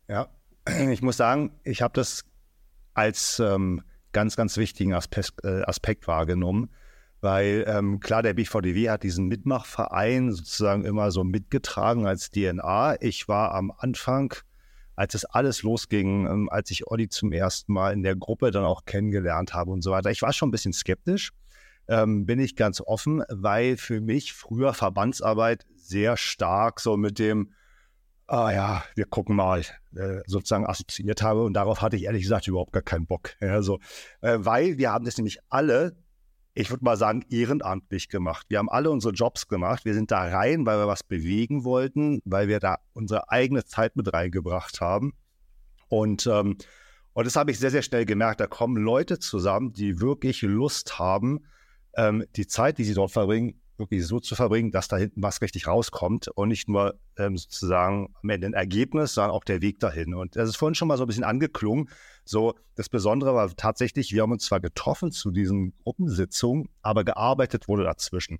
[0.09, 0.29] Ja,
[0.91, 2.25] ich muss sagen, ich habe das
[2.95, 3.83] als ähm,
[4.13, 6.71] ganz, ganz wichtigen Aspekt, äh, Aspekt wahrgenommen,
[7.21, 12.97] weil ähm, klar, der BVDW hat diesen Mitmachverein sozusagen immer so mitgetragen als DNA.
[13.01, 14.35] Ich war am Anfang
[14.97, 18.65] als es alles losging, ähm, als ich Olli zum ersten Mal in der Gruppe dann
[18.65, 20.11] auch kennengelernt habe und so weiter.
[20.11, 21.33] Ich war schon ein bisschen skeptisch,
[21.89, 27.53] ähm, bin ich ganz offen, weil für mich früher Verbandsarbeit sehr stark so mit dem,
[28.27, 29.63] ah ja, wir gucken mal,
[29.95, 33.35] äh, sozusagen assoziiert habe und darauf hatte ich ehrlich gesagt überhaupt gar keinen Bock.
[33.41, 33.81] Ja, so,
[34.23, 35.97] äh, weil wir haben das nämlich alle
[36.55, 38.47] ich würde mal sagen, ehrenamtlich gemacht.
[38.49, 39.85] Wir haben alle unsere Jobs gemacht.
[39.85, 43.97] Wir sind da rein, weil wir was bewegen wollten, weil wir da unsere eigene Zeit
[43.97, 45.15] mit reingebracht haben.
[45.89, 46.57] Und, ähm,
[47.13, 48.41] und das habe ich sehr, sehr schnell gemerkt.
[48.41, 51.45] Da kommen Leute zusammen, die wirklich Lust haben,
[51.97, 55.43] ähm, die Zeit, die sie dort verbringen, wirklich so zu verbringen, dass da hinten was
[55.43, 59.81] richtig rauskommt und nicht nur ähm, sozusagen am Ende ein Ergebnis, sondern auch der Weg
[59.81, 60.15] dahin.
[60.15, 61.89] Und das ist vorhin schon mal so ein bisschen angeklungen.
[62.25, 67.69] So, das Besondere war tatsächlich, wir haben uns zwar getroffen zu diesen Gruppensitzungen, aber gearbeitet
[67.69, 68.39] wurde dazwischen.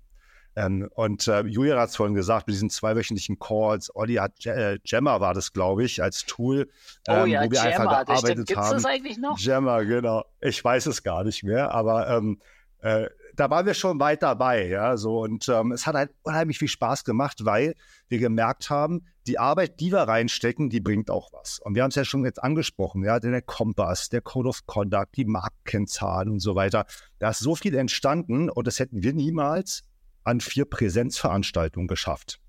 [0.57, 4.79] Ähm, und äh, Julia hat es vorhin gesagt, mit diesen zweiwöchentlichen Calls, Olli hat äh,
[4.83, 6.69] Gemma war das, glaube ich, als Tool,
[7.09, 8.45] oh ähm, oh ja, wo wir Gemma, einfach gearbeitet haben.
[8.45, 9.37] Gibt es das eigentlich noch?
[9.37, 10.23] Gemma, genau.
[10.39, 12.39] Ich weiß es gar nicht mehr, aber ähm,
[12.79, 16.59] äh, da waren wir schon weit dabei, ja, so und ähm, es hat halt unheimlich
[16.59, 17.75] viel Spaß gemacht, weil
[18.07, 21.59] wir gemerkt haben, die Arbeit, die wir reinstecken, die bringt auch was.
[21.59, 25.15] Und wir haben es ja schon jetzt angesprochen, ja, der Kompass, der Code of Conduct,
[25.17, 26.85] die Marktkennzahlen und so weiter.
[27.19, 29.83] Da ist so viel entstanden und das hätten wir niemals
[30.23, 32.39] an vier Präsenzveranstaltungen geschafft.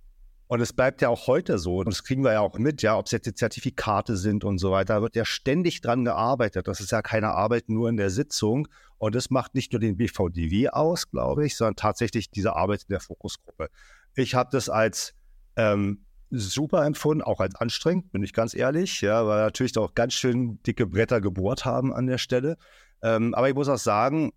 [0.48, 2.96] Und es bleibt ja auch heute so, und das kriegen wir ja auch mit, ja,
[2.96, 6.68] ob es jetzt die Zertifikate sind und so weiter, wird ja ständig dran gearbeitet.
[6.68, 8.68] Das ist ja keine Arbeit nur in der Sitzung.
[8.98, 12.92] Und das macht nicht nur den BVDW aus, glaube ich, sondern tatsächlich diese Arbeit in
[12.92, 13.70] der Fokusgruppe.
[14.14, 15.14] Ich habe das als
[15.56, 20.14] ähm, super empfunden, auch als anstrengend, bin ich ganz ehrlich, ja, weil natürlich auch ganz
[20.14, 22.56] schön dicke Bretter gebohrt haben an der Stelle.
[23.02, 24.32] Ähm, aber ich muss auch sagen,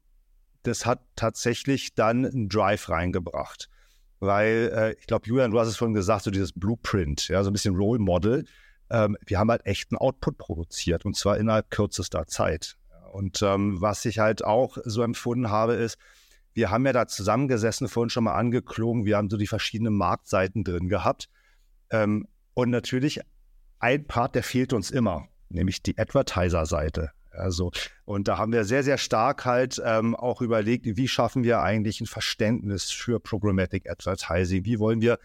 [0.64, 3.70] das hat tatsächlich dann einen Drive reingebracht
[4.20, 7.50] weil äh, ich glaube, Julian, du hast es vorhin gesagt, so dieses Blueprint, ja, so
[7.50, 8.46] ein bisschen Role Model.
[8.90, 12.76] Ähm, wir haben halt echten Output produziert und zwar innerhalb kürzester Zeit.
[13.12, 15.98] Und ähm, was ich halt auch so empfunden habe, ist,
[16.54, 20.64] wir haben ja da zusammengesessen, vorhin schon mal angeklogen, wir haben so die verschiedenen Marktseiten
[20.64, 21.30] drin gehabt.
[21.90, 23.22] Ähm, und natürlich
[23.80, 27.12] ein Part, der fehlt uns immer, nämlich die Advertiser-Seite.
[27.32, 27.72] Also,
[28.06, 32.02] und da haben wir sehr, sehr stark halt ähm, auch überlegt, wie schaffen wir eigentlich
[32.02, 34.66] ein Verständnis für Programmatic Advertising?
[34.66, 35.20] Wie wollen wir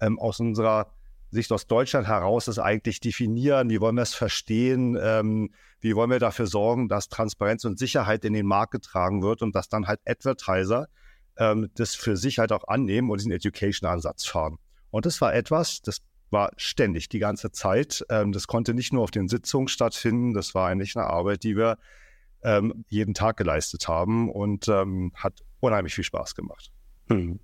[0.00, 0.92] ähm, aus unserer
[1.30, 3.70] Sicht aus Deutschland heraus das eigentlich definieren?
[3.70, 4.98] Wie wollen wir es verstehen?
[5.00, 9.42] Ähm, wie wollen wir dafür sorgen, dass Transparenz und Sicherheit in den Markt getragen wird
[9.42, 10.88] und dass dann halt Advertiser
[11.36, 14.58] ähm, das für sich halt auch annehmen und diesen Education-Ansatz fahren?
[14.90, 18.04] Und das war etwas, das war ständig die ganze Zeit.
[18.08, 21.56] Ähm, das konnte nicht nur auf den Sitzungen stattfinden, das war eigentlich eine Arbeit, die
[21.56, 21.78] wir
[22.42, 26.70] ähm, jeden Tag geleistet haben und ähm, hat unheimlich viel Spaß gemacht.
[27.08, 27.38] Hm.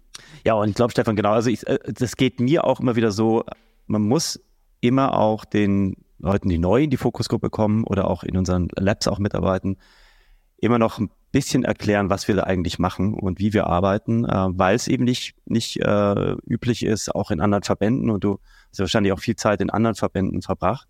[0.45, 3.11] Ja, und ich glaube, Stefan, genau, also ich, äh, das geht mir auch immer wieder
[3.11, 3.45] so,
[3.87, 4.41] man muss
[4.81, 9.07] immer auch den Leuten, die neu in die Fokusgruppe kommen oder auch in unseren Labs
[9.09, 9.77] auch mitarbeiten,
[10.57, 14.47] immer noch ein bisschen erklären, was wir da eigentlich machen und wie wir arbeiten, äh,
[14.51, 18.39] weil es eben nicht, nicht äh, üblich ist, auch in anderen Verbänden und du
[18.71, 20.89] hast wahrscheinlich auch viel Zeit in anderen Verbänden verbracht.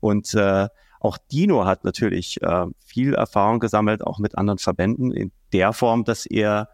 [0.00, 0.68] Und äh,
[1.00, 6.04] auch Dino hat natürlich äh, viel Erfahrung gesammelt, auch mit anderen Verbänden, in der Form,
[6.04, 6.68] dass er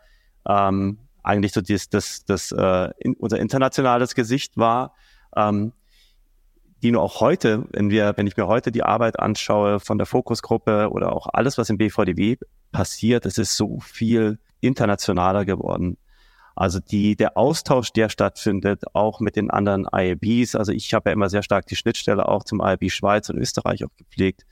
[0.48, 4.94] ähm, eigentlich so das, das, das äh, in, unser internationales Gesicht war.
[5.36, 5.72] Ähm,
[6.82, 10.90] Dino auch heute, wenn wir, wenn ich mir heute die Arbeit anschaue von der Fokusgruppe
[10.90, 12.36] oder auch alles, was im BVDW
[12.72, 15.96] passiert, es ist so viel internationaler geworden.
[16.54, 20.54] Also die, der Austausch, der stattfindet, auch mit den anderen IABs.
[20.56, 23.84] Also ich habe ja immer sehr stark die Schnittstelle auch zum IAB Schweiz und Österreich
[23.84, 24.44] auch gepflegt.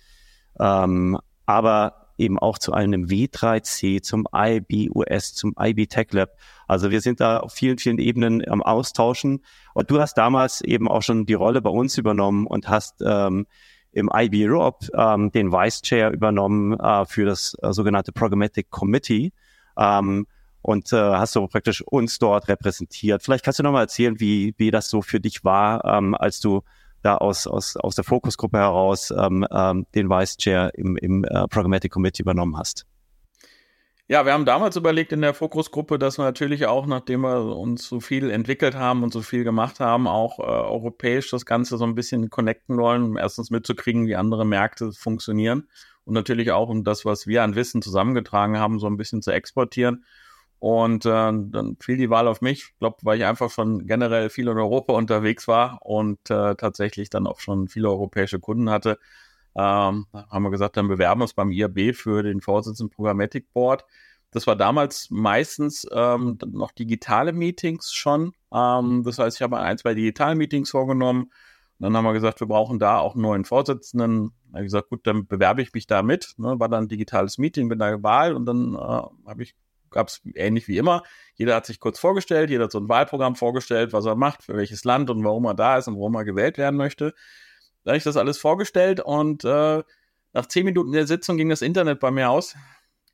[0.59, 6.31] Ähm, aber eben auch zu einem W3C, zum IB US, zum IB Tech Lab.
[6.67, 9.45] Also wir sind da auf vielen, vielen Ebenen am Austauschen.
[9.75, 13.47] Und du hast damals eben auch schon die Rolle bei uns übernommen und hast ähm,
[13.93, 19.33] im IB Europe ähm, den Vice Chair übernommen äh, für das äh, sogenannte Programmatic Committee.
[19.77, 20.27] Ähm,
[20.63, 23.23] und äh, hast so praktisch uns dort repräsentiert.
[23.23, 26.41] Vielleicht kannst du noch mal erzählen, wie, wie das so für dich war, ähm, als
[26.41, 26.63] du
[27.03, 31.47] da aus, aus, aus der Fokusgruppe heraus ähm, ähm, den Vice Chair im, im äh,
[31.49, 32.87] Programmatic Committee übernommen hast.
[34.11, 37.87] Ja, wir haben damals überlegt in der Fokusgruppe, dass wir natürlich auch, nachdem wir uns
[37.87, 41.85] so viel entwickelt haben und so viel gemacht haben, auch äh, europäisch das Ganze so
[41.85, 45.69] ein bisschen connecten wollen, um erstens mitzukriegen, wie andere Märkte funktionieren
[46.05, 49.31] und natürlich auch, um das, was wir an Wissen zusammengetragen haben, so ein bisschen zu
[49.31, 50.05] exportieren.
[50.59, 54.31] Und äh, dann fiel die Wahl auf mich, ich glaube, weil ich einfach schon generell
[54.31, 58.99] viel in Europa unterwegs war und äh, tatsächlich dann auch schon viele europäische Kunden hatte.
[59.57, 63.85] Ähm, haben wir gesagt, dann bewerben wir uns beim IAB für den Vorsitzenden Programmatic Board.
[64.31, 68.33] Das war damals meistens ähm, noch digitale Meetings schon.
[68.53, 71.31] Ähm, das heißt, ich habe ein, zwei digitale Meetings vorgenommen.
[71.79, 74.33] Und dann haben wir gesagt, wir brauchen da auch einen neuen Vorsitzenden.
[74.47, 76.35] Dann habe ich gesagt, gut, dann bewerbe ich mich da mit.
[76.37, 79.47] Ne, war dann ein digitales Meeting mit einer Wahl und dann äh,
[79.91, 81.03] gab es ähnlich wie immer.
[81.35, 84.57] Jeder hat sich kurz vorgestellt, jeder hat so ein Wahlprogramm vorgestellt, was er macht, für
[84.57, 87.15] welches Land und warum er da ist und warum er gewählt werden möchte.
[87.89, 89.83] Da habe ich das alles vorgestellt und äh,
[90.35, 92.55] nach zehn Minuten der Sitzung ging das Internet bei mir aus,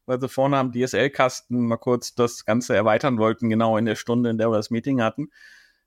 [0.05, 4.31] weil sie vorne am DSL-Kasten mal kurz das Ganze erweitern wollten, genau in der Stunde,
[4.31, 5.31] in der wir das Meeting hatten.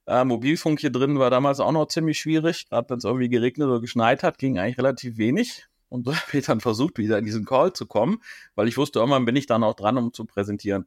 [0.06, 3.68] Äh, Mobilfunk hier drin war damals auch noch ziemlich schwierig, gerade wenn es irgendwie geregnet
[3.68, 5.68] oder geschneit hat, ging eigentlich relativ wenig.
[5.90, 8.22] Und so habe ich dann versucht, wieder in diesen Call zu kommen,
[8.56, 10.86] weil ich wusste, irgendwann bin ich dann auch dran, um zu präsentieren.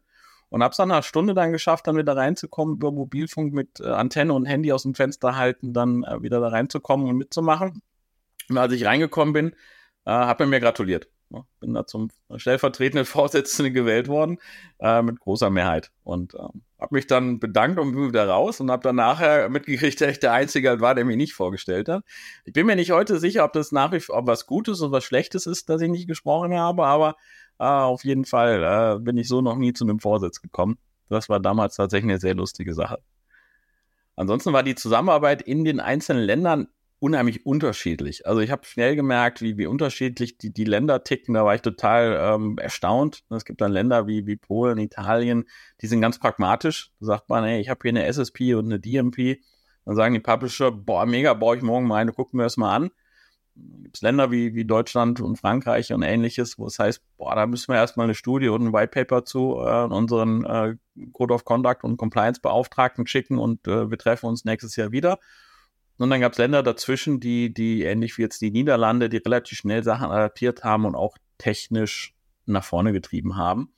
[0.49, 3.89] Und habe es dann eine Stunde dann geschafft, dann wieder reinzukommen, über Mobilfunk mit äh,
[3.89, 7.83] Antenne und Handy aus dem Fenster halten, dann äh, wieder da reinzukommen und mitzumachen.
[8.59, 9.53] Als ich reingekommen bin,
[10.05, 11.09] äh, hat man mir gratuliert.
[11.61, 14.39] Bin da zum stellvertretenden Vorsitzenden gewählt worden,
[14.81, 15.93] äh, mit großer Mehrheit.
[16.03, 20.01] Und ähm, habe mich dann bedankt und bin wieder raus und habe dann nachher mitgekriegt,
[20.01, 22.03] dass ich der Einzige war, der mich nicht vorgestellt hat.
[22.45, 25.05] Ich bin mir nicht heute sicher, ob das nach wie vor was Gutes und was
[25.05, 27.15] Schlechtes ist, dass ich nicht gesprochen habe, aber
[27.61, 30.79] Ah, auf jeden Fall äh, bin ich so noch nie zu einem Vorsitz gekommen.
[31.11, 33.01] Das war damals tatsächlich eine sehr lustige Sache.
[34.17, 36.69] Ansonsten war die Zusammenarbeit in den einzelnen Ländern
[37.01, 38.27] unheimlich unterschiedlich.
[38.27, 41.35] Also ich habe schnell gemerkt, wie, wie unterschiedlich die, die Länder ticken.
[41.35, 43.25] Da war ich total ähm, erstaunt.
[43.31, 45.47] Es gibt dann Länder wie, wie Polen, Italien,
[45.81, 46.93] die sind ganz pragmatisch.
[47.01, 49.41] Da sagt man, ey, ich habe hier eine SSP und eine DMP.
[49.87, 52.77] Dann sagen die Publisher, boah, mega, baue ich morgen mal eine, gucken wir es mal
[52.77, 52.91] an.
[53.57, 57.47] Gibt es Länder wie, wie Deutschland und Frankreich und ähnliches, wo es heißt, boah, da
[57.47, 60.77] müssen wir erstmal eine Studie und ein White Paper zu äh, unseren äh,
[61.13, 65.19] Code of Conduct und Compliance Beauftragten schicken und äh, wir treffen uns nächstes Jahr wieder.
[66.01, 69.59] Und dann gab es Länder dazwischen, die, die ähnlich wie jetzt die Niederlande, die relativ
[69.59, 72.15] schnell Sachen adaptiert haben und auch technisch
[72.47, 73.75] nach vorne getrieben haben.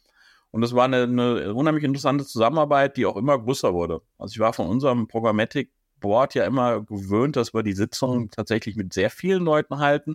[0.53, 4.03] Und das war eine, eine unheimlich interessante Zusammenarbeit, die auch immer größer wurde.
[4.19, 8.77] Also ich war von unserem Programmatic Board ja immer gewöhnt, dass wir die Sitzungen tatsächlich
[8.77, 10.13] mit sehr vielen Leuten halten.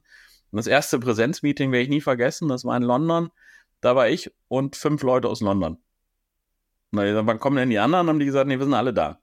[0.52, 3.32] Und das erste Präsenzmeeting werde ich nie vergessen, das war in London.
[3.82, 5.78] Da war ich und fünf Leute aus London.
[6.92, 8.08] Na, wann kommen denn die anderen?
[8.08, 9.20] Haben die gesagt, nee, wir sind alle da.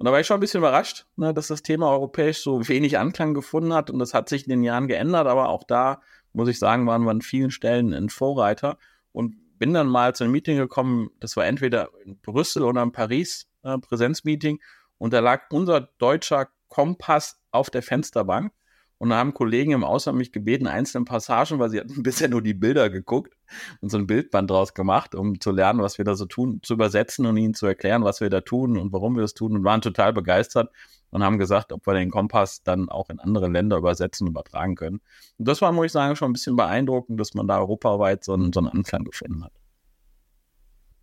[0.00, 2.98] Und da war ich schon ein bisschen überrascht, ne, dass das Thema europäisch so wenig
[2.98, 3.90] Anklang gefunden hat.
[3.90, 5.26] Und das hat sich in den Jahren geändert.
[5.26, 6.00] Aber auch da,
[6.32, 8.78] muss ich sagen, waren wir an vielen Stellen ein Vorreiter.
[9.12, 12.92] Und bin dann mal zu einem Meeting gekommen, das war entweder in Brüssel oder in
[12.92, 14.62] Paris, äh, Präsenzmeeting.
[14.96, 18.54] Und da lag unser deutscher Kompass auf der Fensterbank.
[19.00, 22.42] Und da haben Kollegen im Ausland mich gebeten, einzelne Passagen, weil sie hatten bisher nur
[22.42, 23.34] die Bilder geguckt
[23.80, 26.74] und so ein Bildband draus gemacht, um zu lernen, was wir da so tun, zu
[26.74, 29.64] übersetzen und ihnen zu erklären, was wir da tun und warum wir das tun und
[29.64, 30.70] waren total begeistert
[31.08, 34.74] und haben gesagt, ob wir den Kompass dann auch in andere Länder übersetzen und übertragen
[34.74, 35.00] können.
[35.38, 38.34] Und das war, muss ich sagen, schon ein bisschen beeindruckend, dass man da europaweit so
[38.34, 39.52] einen, so einen Anklang gefunden hat.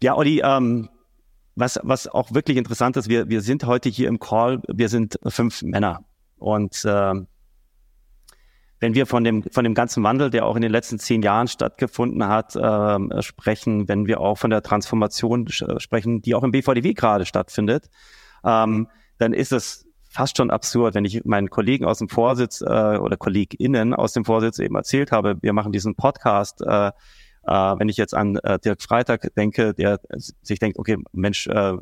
[0.03, 0.87] Ja, Olli, ähm,
[1.55, 5.17] was, was auch wirklich interessant ist, wir, wir sind heute hier im Call, wir sind
[5.25, 6.05] fünf Männer
[6.37, 7.25] und ähm,
[8.79, 11.47] wenn wir von dem, von dem ganzen Wandel, der auch in den letzten zehn Jahren
[11.47, 16.93] stattgefunden hat, äh, sprechen, wenn wir auch von der Transformation sprechen, die auch im BVDW
[16.93, 17.89] gerade stattfindet,
[18.43, 22.65] ähm, dann ist es fast schon absurd, wenn ich meinen Kollegen aus dem Vorsitz äh,
[22.97, 26.91] oder KollegInnen aus dem Vorsitz eben erzählt habe, wir machen diesen Podcast, äh, äh,
[27.51, 29.99] wenn ich jetzt an äh, Dirk Freitag denke, der
[30.41, 31.73] sich denkt, okay, Mensch, äh,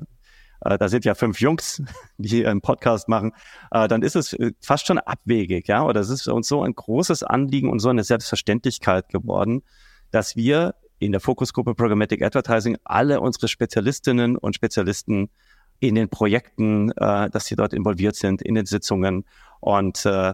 [0.62, 1.82] äh, da sind ja fünf Jungs,
[2.18, 3.34] die hier einen Podcast machen,
[3.72, 6.74] äh, dann ist es äh, fast schon abwegig, ja, oder es ist uns so ein
[6.74, 9.64] großes Anliegen und so eine Selbstverständlichkeit geworden,
[10.12, 15.30] dass wir in der Fokusgruppe Programmatic Advertising alle unsere Spezialistinnen und Spezialisten
[15.80, 19.26] in den Projekten, äh, dass sie dort involviert sind, in den Sitzungen.
[19.60, 20.34] Und äh,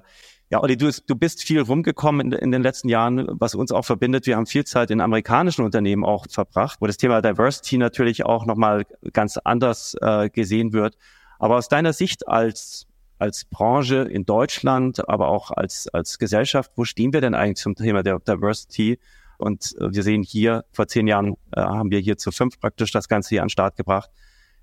[0.51, 3.85] ja, Olli, du, du bist viel rumgekommen in, in, den letzten Jahren, was uns auch
[3.85, 4.27] verbindet.
[4.27, 8.45] Wir haben viel Zeit in amerikanischen Unternehmen auch verbracht, wo das Thema Diversity natürlich auch
[8.45, 10.97] nochmal ganz anders äh, gesehen wird.
[11.39, 12.85] Aber aus deiner Sicht als,
[13.17, 17.75] als Branche in Deutschland, aber auch als, als Gesellschaft, wo stehen wir denn eigentlich zum
[17.75, 18.99] Thema der Diversity?
[19.37, 22.91] Und äh, wir sehen hier, vor zehn Jahren äh, haben wir hier zu fünf praktisch
[22.91, 24.09] das Ganze hier an den Start gebracht.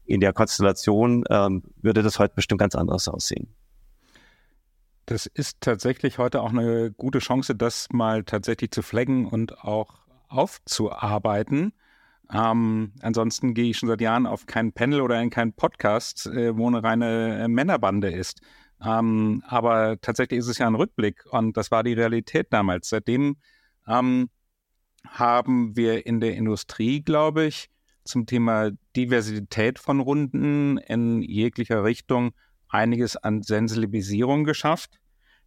[0.04, 3.48] In der Konstellation ähm, würde das heute bestimmt ganz anders aussehen.
[5.08, 10.00] Das ist tatsächlich heute auch eine gute Chance, das mal tatsächlich zu flaggen und auch
[10.28, 11.72] aufzuarbeiten.
[12.30, 16.54] Ähm, ansonsten gehe ich schon seit Jahren auf kein Panel oder in keinen Podcast, äh,
[16.54, 18.42] wo eine reine äh, Männerbande ist.
[18.84, 22.90] Ähm, aber tatsächlich ist es ja ein Rückblick und das war die Realität damals.
[22.90, 23.38] Seitdem
[23.86, 24.28] ähm,
[25.06, 27.70] haben wir in der Industrie, glaube ich,
[28.04, 32.32] zum Thema Diversität von Runden in jeglicher Richtung
[32.68, 34.98] einiges an Sensibilisierung geschafft.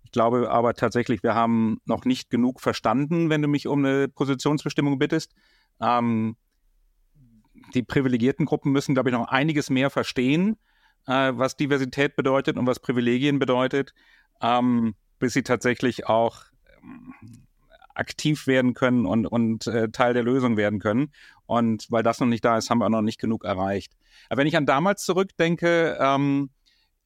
[0.04, 4.08] Ich glaube aber tatsächlich, wir haben noch nicht genug verstanden, wenn du mich um eine
[4.08, 5.34] Positionsbestimmung bittest.
[5.80, 6.36] Ähm,
[7.74, 10.58] die privilegierten Gruppen müssen, glaube ich, noch einiges mehr verstehen,
[11.08, 13.94] äh, was Diversität bedeutet und was Privilegien bedeutet,
[14.42, 16.44] ähm, bis sie tatsächlich auch
[16.82, 17.14] ähm,
[17.94, 21.12] aktiv werden können und, und äh, Teil der Lösung werden können.
[21.46, 23.94] Und weil das noch nicht da ist, haben wir auch noch nicht genug erreicht.
[24.30, 26.50] Aber wenn ich an damals zurückdenke, ähm,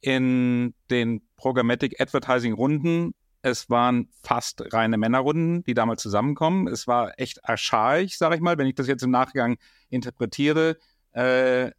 [0.01, 3.13] in den Programmatic Advertising Runden.
[3.41, 6.67] Es waren fast reine Männerrunden, die damals zusammenkommen.
[6.67, 9.57] Es war echt archaisch, sage ich mal, wenn ich das jetzt im Nachgang
[9.89, 10.77] interpretiere.
[11.11, 11.71] Äh,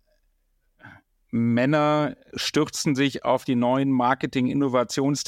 [1.30, 5.24] Männer stürzen sich auf die neuen Marketing-, Innovations-,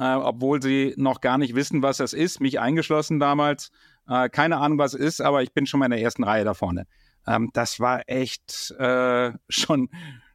[0.00, 2.40] äh, obwohl sie noch gar nicht wissen, was das ist.
[2.40, 3.70] Mich eingeschlossen damals.
[4.08, 6.44] Äh, keine Ahnung, was es ist, aber ich bin schon mal in der ersten Reihe
[6.44, 6.86] da vorne.
[7.26, 9.88] Ähm, das war echt äh, schon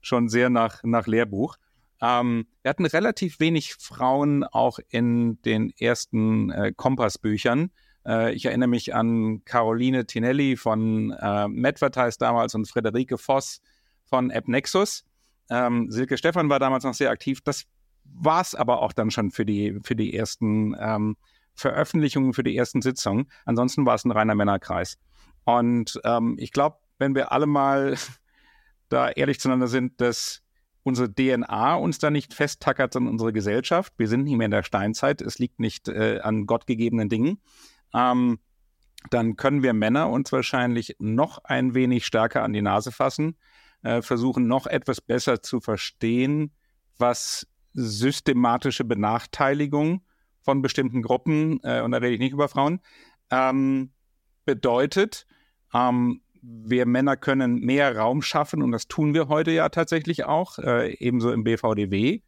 [0.05, 1.57] schon sehr nach, nach Lehrbuch.
[2.01, 7.71] Ähm, wir hatten relativ wenig Frauen auch in den ersten äh, Kompassbüchern.
[8.05, 13.61] Äh, ich erinnere mich an Caroline Tinelli von äh, Medvertise damals und Frederike Voss
[14.03, 15.05] von AppNexus.
[15.49, 17.41] Ähm, Silke Stefan war damals noch sehr aktiv.
[17.41, 17.65] Das
[18.03, 21.17] war es aber auch dann schon für die, für die ersten ähm,
[21.55, 23.31] Veröffentlichungen für die ersten Sitzungen.
[23.45, 24.97] Ansonsten war es ein reiner Männerkreis.
[25.45, 27.95] Und ähm, ich glaube, wenn wir alle mal
[28.89, 30.41] da ehrlich zueinander sind, dass
[30.83, 33.93] unsere DNA uns da nicht festtackert, sondern unsere Gesellschaft.
[33.97, 35.21] Wir sind nicht mehr in der Steinzeit.
[35.21, 37.41] Es liegt nicht äh, an gottgegebenen Dingen.
[37.93, 38.39] Ähm,
[39.09, 43.37] dann können wir Männer uns wahrscheinlich noch ein wenig stärker an die Nase fassen,
[43.83, 46.51] äh, versuchen noch etwas besser zu verstehen,
[46.97, 50.05] was systematische Benachteiligung
[50.41, 52.79] von bestimmten Gruppen, äh, und da rede ich nicht über Frauen,
[53.31, 53.91] ähm,
[54.45, 55.25] bedeutet.
[55.73, 60.59] Ähm, wir Männer können mehr Raum schaffen und das tun wir heute ja tatsächlich auch,
[60.59, 62.21] äh, ebenso im BVDW.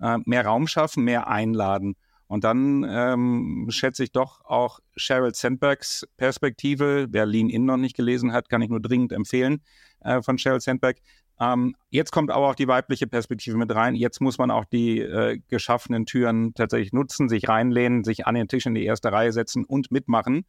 [0.00, 1.94] Äh, mehr Raum schaffen, mehr einladen.
[2.26, 7.08] Und dann ähm, schätze ich doch auch Sheryl Sandbergs Perspektive.
[7.10, 9.62] Wer Lean In noch nicht gelesen hat, kann ich nur dringend empfehlen
[10.00, 10.98] äh, von Sheryl Sandberg.
[11.40, 13.96] Ähm, jetzt kommt aber auch die weibliche Perspektive mit rein.
[13.96, 18.46] Jetzt muss man auch die äh, geschaffenen Türen tatsächlich nutzen, sich reinlehnen, sich an den
[18.46, 20.44] Tisch in die erste Reihe setzen und mitmachen.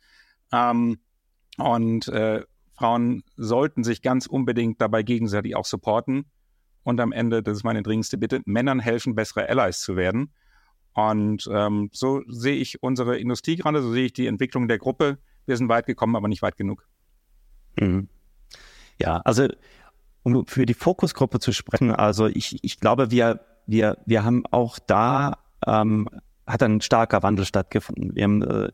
[0.54, 1.00] Ähm,
[1.58, 2.44] und äh,
[2.82, 6.26] Frauen sollten sich ganz unbedingt dabei gegenseitig auch supporten.
[6.84, 10.32] Und am Ende, das ist meine dringendste Bitte, Männern helfen, bessere Allies zu werden.
[10.94, 15.20] Und ähm, so sehe ich unsere Industrie gerade, so sehe ich die Entwicklung der Gruppe.
[15.46, 16.88] Wir sind weit gekommen, aber nicht weit genug.
[17.80, 18.10] Mhm.
[19.00, 19.48] Ja, also
[20.24, 24.80] um für die Fokusgruppe zu sprechen, also ich, ich glaube, wir, wir, wir haben auch
[24.80, 26.10] da, ähm,
[26.48, 28.16] hat ein starker Wandel stattgefunden.
[28.16, 28.72] Wir haben äh,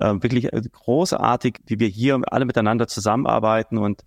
[0.00, 4.02] äh, wirklich großartig, wie wir hier alle miteinander zusammenarbeiten und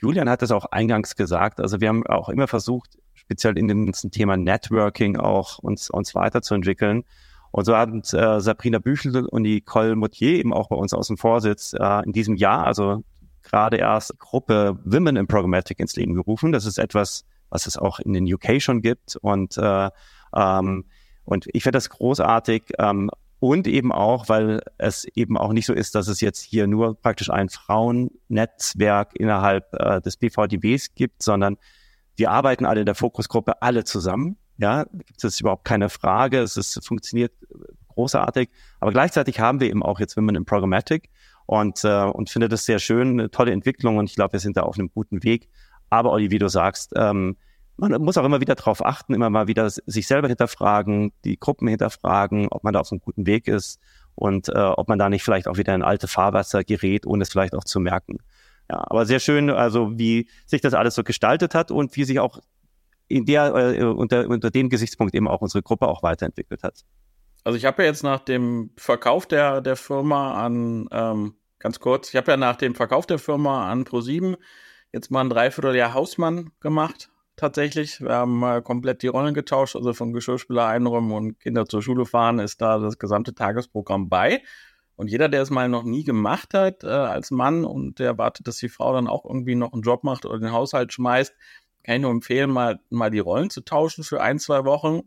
[0.00, 1.60] Julian hat es auch eingangs gesagt.
[1.60, 6.14] Also wir haben auch immer versucht, speziell in dem ganzen Thema Networking auch uns, uns
[6.14, 7.04] weiterzuentwickeln.
[7.50, 11.16] Und so haben äh, Sabrina Büchel und Nicole Moutier eben auch bei uns aus dem
[11.16, 13.02] Vorsitz äh, in diesem Jahr, also
[13.42, 16.52] gerade erst Gruppe Women in Programmatic ins Leben gerufen.
[16.52, 19.16] Das ist etwas, was es auch in den UK schon gibt.
[19.16, 19.90] Und, äh,
[20.34, 20.84] ähm,
[21.24, 22.74] und ich finde das großartig.
[22.78, 23.10] Ähm,
[23.40, 27.00] und eben auch, weil es eben auch nicht so ist, dass es jetzt hier nur
[27.00, 31.56] praktisch ein Frauennetzwerk innerhalb äh, des BVDBs gibt, sondern
[32.16, 34.36] wir arbeiten alle in der Fokusgruppe alle zusammen.
[34.56, 36.40] Ja, gibt es überhaupt keine Frage.
[36.40, 37.32] Es ist, funktioniert
[37.94, 38.50] großartig.
[38.80, 41.10] Aber gleichzeitig haben wir eben auch jetzt Women in Programmatic
[41.46, 44.56] und, äh, und finde das sehr schön, eine tolle Entwicklung und ich glaube, wir sind
[44.56, 45.48] da auf einem guten Weg.
[45.90, 47.36] Aber Olli, wie du sagst, ähm,
[47.78, 51.68] man muss auch immer wieder darauf achten, immer mal wieder sich selber hinterfragen, die Gruppen
[51.68, 53.80] hinterfragen, ob man da auf einem guten Weg ist
[54.14, 57.30] und äh, ob man da nicht vielleicht auch wieder in alte Fahrwasser gerät, ohne es
[57.30, 58.18] vielleicht auch zu merken.
[58.70, 62.18] Ja, aber sehr schön, also wie sich das alles so gestaltet hat und wie sich
[62.20, 62.40] auch
[63.06, 66.84] in der, äh, unter, unter dem Gesichtspunkt eben auch unsere Gruppe auch weiterentwickelt hat.
[67.44, 72.10] Also ich habe ja jetzt nach dem Verkauf der, der Firma an, ähm, ganz kurz,
[72.10, 74.36] ich habe ja nach dem Verkauf der Firma an Pro7
[74.92, 78.00] jetzt mal ein Dreivierteljahr Hausmann gemacht, tatsächlich.
[78.00, 82.04] Wir haben äh, komplett die Rollen getauscht, also von Geschirrspüler einräumen und Kinder zur Schule
[82.04, 84.42] fahren, ist da das gesamte Tagesprogramm bei.
[84.96, 88.48] Und jeder, der es mal noch nie gemacht hat äh, als Mann und der erwartet,
[88.48, 91.34] dass die Frau dann auch irgendwie noch einen Job macht oder den Haushalt schmeißt,
[91.84, 95.02] kann ich nur empfehlen, mal, mal die Rollen zu tauschen für ein, zwei Wochen.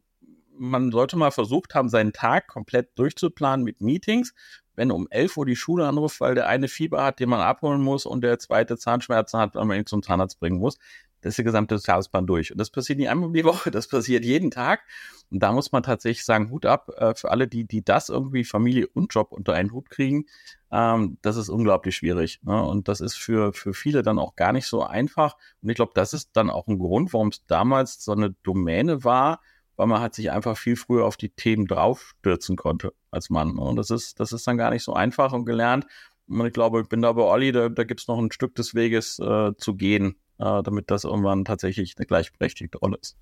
[0.57, 4.33] Man sollte mal versucht haben, seinen Tag komplett durchzuplanen mit Meetings.
[4.75, 7.81] Wenn um 11 Uhr die Schule anruft, weil der eine Fieber hat, den man abholen
[7.81, 10.77] muss und der zweite Zahnschmerzen hat, weil man ihn zum Zahnarzt bringen muss,
[11.21, 12.51] das ist der gesamte Tagesplan durch.
[12.51, 14.81] Und das passiert nicht einmal die Woche, das passiert jeden Tag.
[15.29, 18.43] Und da muss man tatsächlich sagen, Hut ab äh, für alle, die, die das irgendwie
[18.43, 20.25] Familie und Job unter einen Hut kriegen.
[20.71, 22.41] Ähm, das ist unglaublich schwierig.
[22.43, 22.61] Ne?
[22.61, 25.37] Und das ist für, für viele dann auch gar nicht so einfach.
[25.61, 29.03] Und ich glaube, das ist dann auch ein Grund, warum es damals so eine Domäne
[29.03, 29.39] war,
[29.77, 33.55] weil man halt sich einfach viel früher auf die Themen draufstürzen konnte als Mann.
[33.55, 33.61] Ne?
[33.61, 35.85] Und das ist, das ist dann gar nicht so einfach und gelernt.
[36.27, 38.55] Und ich glaube, ich bin da bei Olli, da, da gibt es noch ein Stück
[38.55, 43.15] des Weges äh, zu gehen, äh, damit das irgendwann tatsächlich eine gleichberechtigte Rolle ist.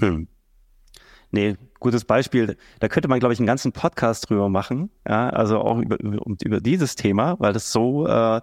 [0.00, 0.28] Hm.
[1.30, 2.56] Nee, gutes Beispiel.
[2.80, 4.90] Da könnte man, glaube ich, einen ganzen Podcast drüber machen.
[5.06, 8.40] Ja, also auch über, über, über dieses Thema, weil das so äh,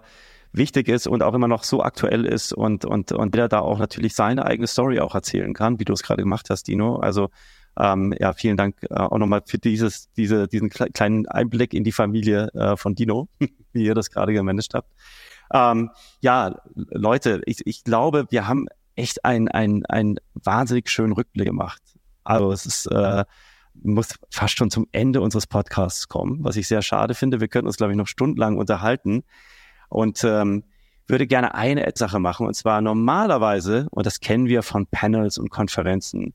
[0.52, 3.78] wichtig ist und auch immer noch so aktuell ist und, und, und der da auch
[3.78, 6.96] natürlich seine eigene Story auch erzählen kann, wie du es gerade gemacht hast, Dino.
[6.96, 7.28] Also
[7.78, 11.92] ähm, ja, vielen Dank äh, auch nochmal für dieses, diese, diesen kleinen Einblick in die
[11.92, 13.28] Familie äh, von Dino,
[13.72, 14.90] wie ihr das gerade gemanagt habt.
[15.52, 15.90] Ähm,
[16.20, 19.48] ja, Leute, ich, ich glaube, wir haben echt einen
[19.86, 21.82] ein wahnsinnig schönen Rückblick gemacht.
[22.24, 23.24] Also es ist, äh,
[23.74, 27.40] muss fast schon zum Ende unseres Podcasts kommen, was ich sehr schade finde.
[27.40, 29.22] Wir könnten uns, glaube ich, noch stundenlang unterhalten.
[29.88, 30.64] Und ähm,
[31.08, 32.46] würde gerne eine Sache machen.
[32.46, 36.34] Und zwar normalerweise, und das kennen wir von Panels und Konferenzen,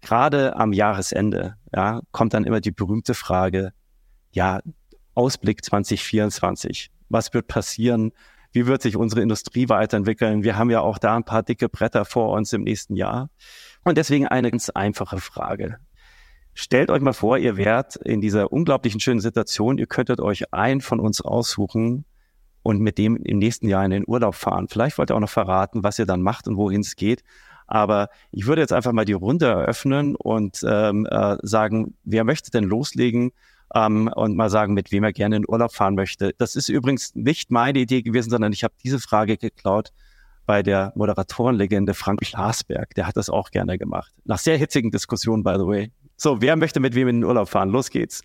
[0.00, 3.72] gerade am Jahresende, ja, kommt dann immer die berühmte Frage,
[4.32, 4.60] ja,
[5.14, 6.90] Ausblick 2024.
[7.08, 8.12] Was wird passieren?
[8.54, 10.44] Wie wird sich unsere Industrie weiterentwickeln?
[10.44, 13.28] Wir haben ja auch da ein paar dicke Bretter vor uns im nächsten Jahr.
[13.82, 15.78] Und deswegen eine ganz einfache Frage.
[16.54, 20.80] stellt euch mal vor, ihr wärt in dieser unglaublichen schönen Situation, ihr könntet euch einen
[20.80, 22.04] von uns aussuchen
[22.62, 24.68] und mit dem im nächsten Jahr in den Urlaub fahren.
[24.68, 27.24] Vielleicht wollt ihr auch noch verraten, was ihr dann macht und wohin es geht.
[27.66, 32.52] Aber ich würde jetzt einfach mal die Runde eröffnen und ähm, äh, sagen, wer möchte
[32.52, 33.32] denn loslegen
[33.74, 36.32] ähm, und mal sagen, mit wem er gerne in Urlaub fahren möchte.
[36.38, 39.90] Das ist übrigens nicht meine Idee gewesen, sondern ich habe diese Frage geklaut
[40.46, 42.94] bei der Moderatorenlegende Frank Glasberg.
[42.94, 44.12] Der hat das auch gerne gemacht.
[44.24, 45.92] Nach sehr hitzigen Diskussionen, by the way.
[46.16, 47.70] So, wer möchte mit wem in den Urlaub fahren?
[47.70, 48.22] Los geht's.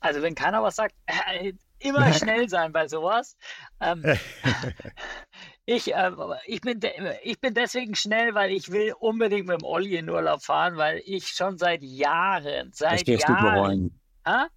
[0.00, 3.36] Also wenn keiner was sagt, äh, immer schnell sein bei sowas.
[3.80, 4.02] Ähm,
[5.64, 6.10] ich, äh,
[6.46, 6.80] ich, bin
[7.22, 11.02] ich bin deswegen schnell, weil ich will unbedingt mit dem Olli in Urlaub fahren, weil
[11.04, 13.36] ich schon seit Jahren, seit das Jahren.
[13.36, 14.00] Du bereuen.
[14.26, 14.48] Ha?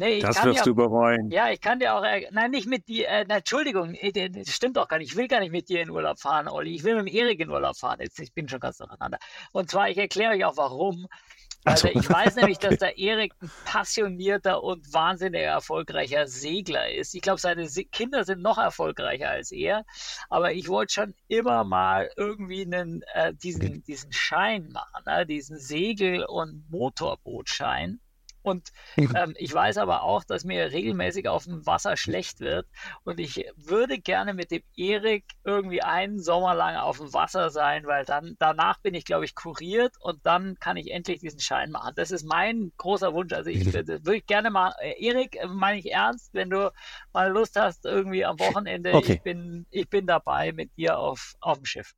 [0.00, 1.30] Nee, das wirst du bereuen.
[1.30, 4.96] Ja, ich kann dir auch, nein, nicht mit dir, äh, Entschuldigung, das stimmt doch gar
[4.96, 5.10] nicht.
[5.10, 6.74] Ich will gar nicht mit dir in Urlaub fahren, Olli.
[6.74, 7.98] Ich will mit dem Erik in Urlaub fahren.
[8.00, 9.18] Jetzt, ich bin schon ganz durcheinander.
[9.52, 11.06] Und zwar, ich erkläre euch auch warum.
[11.64, 17.14] Also ich weiß nämlich, dass der Erik ein passionierter und wahnsinnig erfolgreicher Segler ist.
[17.14, 19.84] Ich glaube, seine Kinder sind noch erfolgreicher als er.
[20.28, 25.26] Aber ich wollte schon immer mal irgendwie einen, äh, diesen, diesen Schein machen, ne?
[25.26, 28.00] diesen Segel- und Motorbootschein.
[28.42, 32.66] Und ähm, ich weiß aber auch, dass mir regelmäßig auf dem Wasser schlecht wird.
[33.04, 37.86] Und ich würde gerne mit dem Erik irgendwie einen Sommer lang auf dem Wasser sein,
[37.86, 41.70] weil dann danach bin ich, glaube ich, kuriert und dann kann ich endlich diesen Schein
[41.70, 41.92] machen.
[41.96, 43.32] Das ist mein großer Wunsch.
[43.32, 46.72] Also ich würde ich gerne mal, äh, Erik, äh, meine ich ernst, wenn du
[47.12, 49.14] mal Lust hast, irgendwie am Wochenende, okay.
[49.14, 51.94] ich bin, ich bin dabei mit dir auf, auf dem Schiff.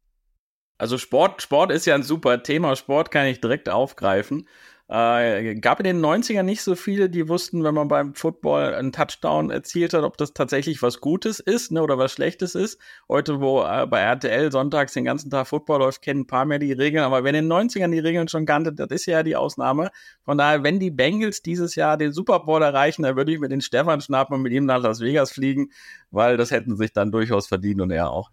[0.79, 2.75] Also Sport, Sport ist ja ein super Thema.
[2.75, 4.49] Sport kann ich direkt aufgreifen.
[4.95, 8.93] Äh, gab in den 90ern nicht so viele, die wussten, wenn man beim Football einen
[8.93, 12.79] Touchdown erzielt hat, ob das tatsächlich was Gutes ist ne, oder was Schlechtes ist.
[13.09, 16.59] Heute, wo äh, bei RTL sonntags den ganzen Tag Football läuft, kennen ein paar mehr
[16.59, 17.05] die Regeln.
[17.05, 19.91] Aber wer in den 90ern die Regeln schon kannte, das ist ja die Ausnahme.
[20.27, 23.51] Von daher, wenn die Bengals dieses Jahr den Super Bowl erreichen, dann würde ich mit
[23.51, 25.71] den Stefan schnappen und mit ihm nach Las Vegas fliegen,
[26.11, 28.31] weil das hätten sich dann durchaus verdient und er auch.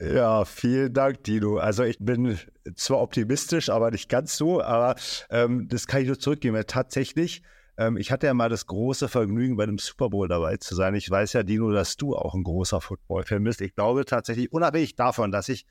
[0.00, 1.58] Ja, vielen Dank, Dino.
[1.58, 2.38] Also ich bin
[2.74, 4.94] zwar optimistisch, aber nicht ganz so, aber
[5.28, 6.58] ähm, das kann ich nur zurückgeben.
[6.66, 7.42] Tatsächlich,
[7.76, 10.94] ähm, ich hatte ja mal das große Vergnügen, bei einem Super Bowl dabei zu sein.
[10.94, 13.60] Ich weiß ja, Dino, dass du auch ein großer Football-Fan bist.
[13.60, 15.66] Ich glaube tatsächlich, unabhängig davon, dass ich,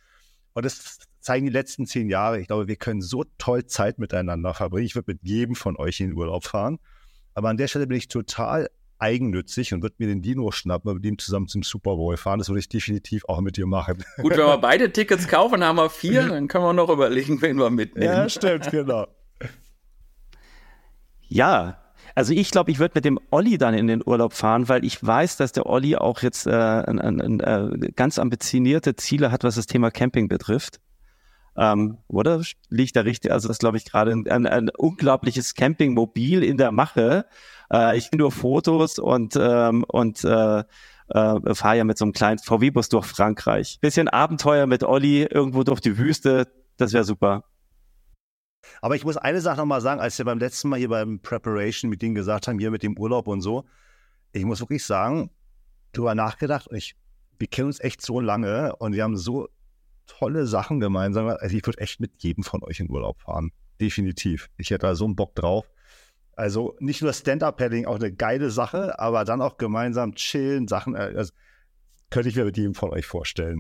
[0.54, 4.54] und das zeigen die letzten zehn Jahre, ich glaube, wir können so toll Zeit miteinander
[4.54, 4.86] verbringen.
[4.86, 6.78] Ich würde mit jedem von euch in den Urlaub fahren.
[7.34, 8.70] Aber an der Stelle bin ich total
[9.00, 12.40] eigennützig und würde mir den Dino schnappen und mit ihm zusammen zum Super Bowl fahren.
[12.40, 14.04] Das würde ich definitiv auch mit dir machen.
[14.18, 17.58] Gut, wenn wir beide Tickets kaufen, haben wir vier, dann können wir noch überlegen, wen
[17.58, 18.14] wir mitnehmen.
[18.14, 19.08] Ja, stimmt, genau.
[21.28, 21.80] Ja,
[22.16, 25.02] also ich glaube, ich würde mit dem Olli dann in den Urlaub fahren, weil ich
[25.04, 29.44] weiß, dass der Olli auch jetzt äh, ein, ein, ein, äh, ganz ambitionierte Ziele hat,
[29.44, 30.80] was das Thema Camping betrifft.
[31.56, 33.32] Ähm, oder liegt da richtig?
[33.32, 37.26] Also das glaube ich gerade ein, ein, ein unglaubliches Campingmobil in der Mache.
[37.72, 42.40] Äh, ich nur Fotos und, ähm, und äh, äh, fahre ja mit so einem kleinen
[42.40, 43.80] VW-Bus durch Frankreich.
[43.82, 46.48] Bisschen Abenteuer mit Olli irgendwo durch die Wüste,
[46.78, 47.44] das wäre super.
[48.82, 51.90] Aber ich muss eine Sache nochmal sagen, als wir beim letzten Mal hier beim Preparation
[51.90, 53.66] mit Meeting gesagt haben, hier mit dem Urlaub und so,
[54.32, 55.32] ich muss wirklich sagen,
[55.94, 56.96] drüber nachgedacht ich,
[57.40, 59.48] wir kennen uns echt so lange und wir haben so
[60.06, 61.28] tolle Sachen gemeinsam.
[61.28, 63.52] Also ich würde echt mit jedem von euch in Urlaub fahren.
[63.80, 64.50] Definitiv.
[64.58, 65.70] Ich hätte da so einen Bock drauf.
[66.40, 71.12] Also nicht nur Stand-Up-Paddling, auch eine geile Sache, aber dann auch gemeinsam chillen, Sachen, äh,
[71.18, 71.34] also
[72.10, 73.60] könnte ich mir mit jedem von euch vorstellen.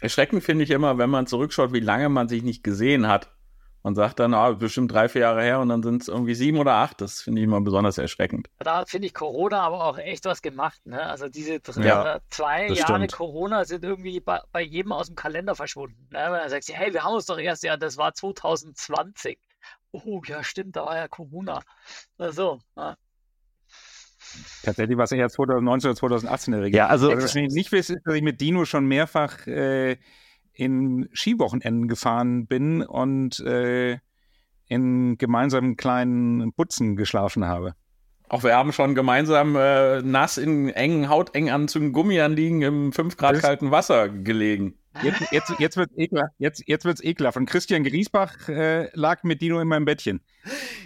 [0.00, 3.32] Erschreckend finde ich immer, wenn man zurückschaut, wie lange man sich nicht gesehen hat.
[3.82, 6.58] Man sagt dann, ah, bestimmt drei, vier Jahre her und dann sind es irgendwie sieben
[6.58, 7.00] oder acht.
[7.00, 8.48] Das finde ich immer besonders erschreckend.
[8.60, 10.86] Da finde ich Corona aber auch echt was gemacht.
[10.86, 11.02] Ne?
[11.02, 13.12] Also diese ja, zwei Jahre stimmt.
[13.12, 16.06] Corona sind irgendwie bei, bei, jedem aus dem Kalender verschwunden.
[16.12, 16.20] Ne?
[16.20, 19.36] Wenn er sagt, hey, wir haben uns doch erst, ja, das war 2020
[19.94, 21.60] oh ja, stimmt, da war ja Corona.
[22.18, 22.96] Also, ja.
[24.62, 26.76] Tatsächlich war es ja 2019 oder 2018 in der Regel.
[26.76, 29.96] Ja, also, also was ich nicht weiß, ist, dass ich mit Dino schon mehrfach äh,
[30.52, 33.98] in Skiwochenenden gefahren bin und äh,
[34.66, 37.74] in gemeinsamen kleinen Putzen geschlafen habe.
[38.28, 43.70] Auch wir haben schon gemeinsam äh, nass in engen Hautenganzügen Gummianliegen im 5 Grad kalten
[43.70, 44.78] Wasser gelegen.
[45.02, 46.32] Jetzt, jetzt, jetzt wird ekelhaft.
[46.38, 47.36] Jetzt, jetzt wird's ekelhaft.
[47.36, 50.20] Und Christian Griesbach äh, lag mit Dino in meinem Bettchen.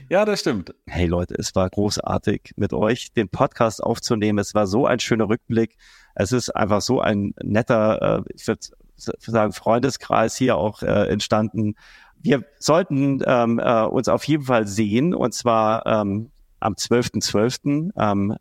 [0.09, 0.74] Ja, das stimmt.
[0.86, 4.39] Hey Leute, es war großartig, mit euch den Podcast aufzunehmen.
[4.39, 5.76] Es war so ein schöner Rückblick.
[6.14, 8.60] Es ist einfach so ein netter, äh, ich würde
[8.97, 11.74] sagen, Freundeskreis hier auch äh, entstanden.
[12.20, 16.30] Wir sollten ähm, äh, uns auf jeden Fall sehen und zwar ähm,
[16.60, 17.22] am 12.12.
[17.22, 18.36] .12., ähm,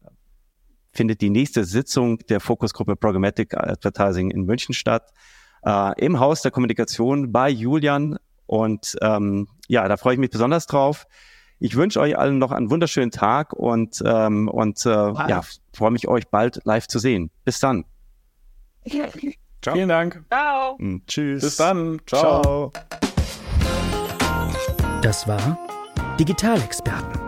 [0.94, 5.14] findet die nächste Sitzung der Fokusgruppe Programmatic Advertising in München statt
[5.66, 10.66] äh, im Haus der Kommunikation bei Julian Und ähm, ja, da freue ich mich besonders
[10.68, 11.06] drauf.
[11.60, 15.42] Ich wünsche euch allen noch einen wunderschönen Tag und, ähm, und äh, ja,
[15.74, 17.32] freue mich, euch bald live zu sehen.
[17.46, 17.86] Bis dann.
[19.62, 19.74] Ciao.
[19.74, 20.24] Vielen Dank.
[20.30, 20.78] Ciao.
[20.78, 21.42] Hm, tschüss.
[21.42, 22.00] Bis dann.
[22.06, 22.42] Ciao.
[22.42, 22.74] Ciao.
[25.02, 25.58] Das war
[26.20, 27.20] Digitalexperten,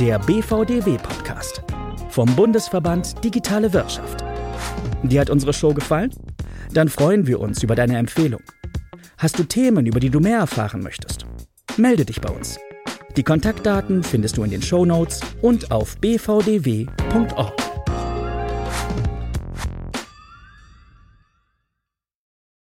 [0.00, 1.62] der BVDW-Podcast
[2.10, 4.24] vom Bundesverband Digitale Wirtschaft.
[5.02, 6.14] Dir hat unsere Show gefallen?
[6.72, 8.42] Dann freuen wir uns über deine Empfehlung.
[9.18, 11.26] Hast du Themen, über die du mehr erfahren möchtest?
[11.76, 12.58] Melde dich bei uns.
[13.16, 17.65] Die Kontaktdaten findest du in den Show Notes und auf bvdw.org.